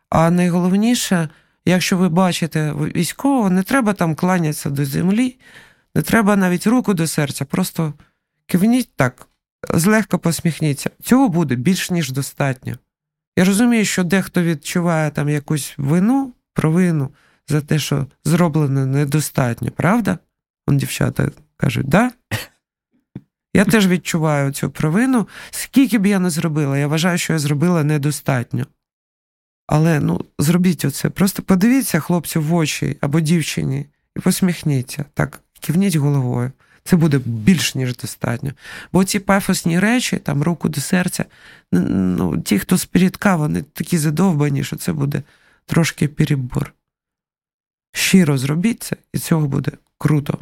А 0.10 0.30
найголовніше, 0.30 1.30
якщо 1.66 1.98
ви 1.98 2.10
бачите 2.10 2.74
військового, 2.74 3.50
не 3.50 3.64
треба 3.64 3.94
там 3.94 4.16
кланятися 4.16 4.70
до 4.70 4.86
землі, 4.86 5.40
не 5.96 6.02
треба 6.02 6.36
навіть 6.36 6.68
руку 6.68 6.94
до 6.94 7.08
серця, 7.08 7.46
просто 7.46 7.94
кивніть 8.46 8.96
так, 8.96 9.28
злегка 9.74 10.18
посміхніться. 10.18 10.90
Цього 11.04 11.30
буде 11.30 11.56
більш 11.56 11.92
ніж 11.92 12.12
достатньо. 12.12 12.78
Я 13.38 13.46
розумію, 13.46 13.86
що 13.86 14.04
дехто 14.04 14.44
відчуває 14.44 15.12
там 15.12 15.30
якусь 15.30 15.74
вину, 15.78 16.34
провину 16.54 17.10
за 17.48 17.62
те, 17.62 17.80
що 17.80 18.08
зроблено 18.24 18.86
недостатньо, 18.86 19.72
правда? 19.72 20.18
Вон 20.68 20.78
дівчата 20.78 21.30
кажуть, 21.58 21.88
да? 21.88 22.12
Я 23.54 23.66
теж 23.66 23.88
відчуваю 23.88 24.52
цю 24.52 24.70
провину. 24.70 25.28
Скільки 25.52 25.98
б 25.98 26.06
я 26.06 26.20
не 26.20 26.30
зробила, 26.30 26.78
я 26.78 26.88
вважаю, 26.88 27.18
що 27.18 27.34
я 27.34 27.40
зробила 27.40 27.84
недостатньо. 27.84 28.66
Але 29.68 30.00
ну, 30.00 30.26
зробіть 30.40 30.86
оце. 30.86 31.10
Просто 31.10 31.44
подивіться 31.44 32.00
хлопцю 32.00 32.42
в 32.42 32.54
очі 32.54 32.98
або 33.02 33.20
дівчині 33.20 33.86
і 34.18 34.20
посміхніться. 34.20 35.06
Так, 35.14 35.40
кивніть 35.60 35.96
головою. 35.96 36.52
Це 36.84 36.96
буде 36.96 37.20
більш 37.26 37.76
ніж 37.76 37.98
достатньо. 37.98 38.52
Бо 38.94 39.04
ці 39.04 39.20
пафосні 39.20 39.80
речі, 39.80 40.18
там 40.18 40.44
руку 40.44 40.70
до 40.70 40.82
серця, 40.82 41.26
ну, 41.72 42.42
ті, 42.42 42.60
хто 42.60 42.78
спірідка, 42.78 43.36
вони 43.36 43.62
такі 43.62 43.98
задовбані, 43.98 44.64
що 44.64 44.76
це 44.76 44.94
буде 44.94 45.24
трошки 45.66 46.08
перебор. 46.08 46.74
Щиро 47.94 48.38
зробіть 48.38 48.84
це, 48.84 48.96
і 49.14 49.18
цього 49.18 49.48
буде 49.48 49.72
круто. 49.98 50.40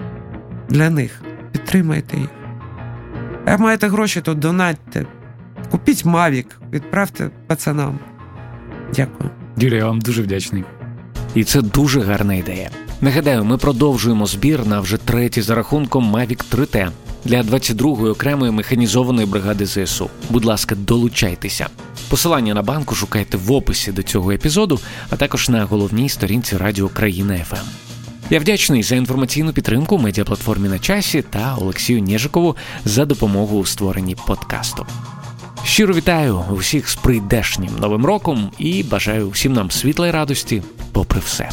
Для 0.70 0.90
них. 0.90 1.22
Підтримайте 1.52 2.18
їх. 2.18 2.41
Як 3.48 3.60
маєте 3.60 3.88
гроші, 3.88 4.22
то 4.22 4.34
донатьте. 4.34 5.06
Купіть 5.72 6.06
Мавік, 6.06 6.60
відправте 6.72 7.30
пацанам. 7.48 8.00
Дякую. 8.96 9.30
Юрій, 9.58 9.76
я 9.78 9.86
вам 9.86 10.00
дуже 10.02 10.22
вдячний. 10.22 10.64
І 11.36 11.44
це 11.44 11.62
дуже 11.62 12.02
гарна 12.02 12.34
ідея. 12.34 12.70
Нагадаю, 13.02 13.46
ми 13.46 13.58
продовжуємо 13.58 14.26
збір 14.26 14.68
на 14.68 14.80
вже 14.80 14.98
третій 14.98 15.42
за 15.42 15.56
рахунком 15.56 16.16
Mavic 16.16 16.44
3T 16.56 16.90
для 17.26 17.42
22-ї 17.42 18.10
окремої 18.10 18.52
механізованої 18.52 19.28
бригади 19.28 19.66
ЗСУ. 19.66 20.10
Будь 20.30 20.46
ласка, 20.46 20.76
долучайтеся. 20.76 21.68
Посилання 22.10 22.54
на 22.54 22.62
банку 22.62 22.96
шукайте 22.96 23.38
в 23.38 23.52
описі 23.52 23.92
до 23.92 24.04
цього 24.04 24.32
епізоду, 24.32 24.80
а 25.10 25.16
також 25.16 25.50
на 25.50 25.66
головній 25.66 26.10
сторінці 26.10 26.58
Радіо 26.58 26.90
Країна 26.90 27.38
ФМ. 27.38 27.91
Я 28.32 28.40
вдячний 28.40 28.84
за 28.84 28.96
інформаційну 28.96 29.54
підтримку 29.54 29.98
медіаплатформі 29.98 30.70
на 30.70 30.80
часі 30.80 31.22
та 31.22 31.56
Олексію 31.56 32.02
Нежикову 32.02 32.56
за 32.86 33.06
допомогу 33.06 33.60
у 33.60 33.66
створенні 33.66 34.16
подкасту. 34.28 34.86
Щиро 35.64 35.94
вітаю 35.94 36.46
усіх 36.52 36.90
з 36.90 36.96
прийдешнім 36.96 37.72
новим 37.80 38.06
роком 38.06 38.52
і 38.58 38.84
бажаю 38.84 39.30
всім 39.30 39.54
нам 39.54 39.72
світла 39.72 40.08
й 40.08 40.12
радості, 40.12 40.64
попри 40.92 41.20
все. 41.26 41.50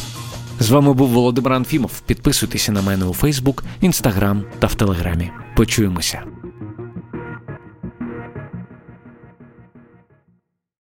З 0.59 0.69
вами 0.69 0.93
був 0.93 1.09
Володимир 1.09 1.53
Анфімов. 1.53 1.99
Підписуйтеся 2.05 2.71
на 2.71 2.81
мене 2.81 3.05
у 3.05 3.13
Фейсбук, 3.13 3.63
Інстаграм 3.81 4.43
та 4.59 4.67
в 4.67 4.75
Телеграмі. 4.75 5.31
Почуємося. 5.55 6.38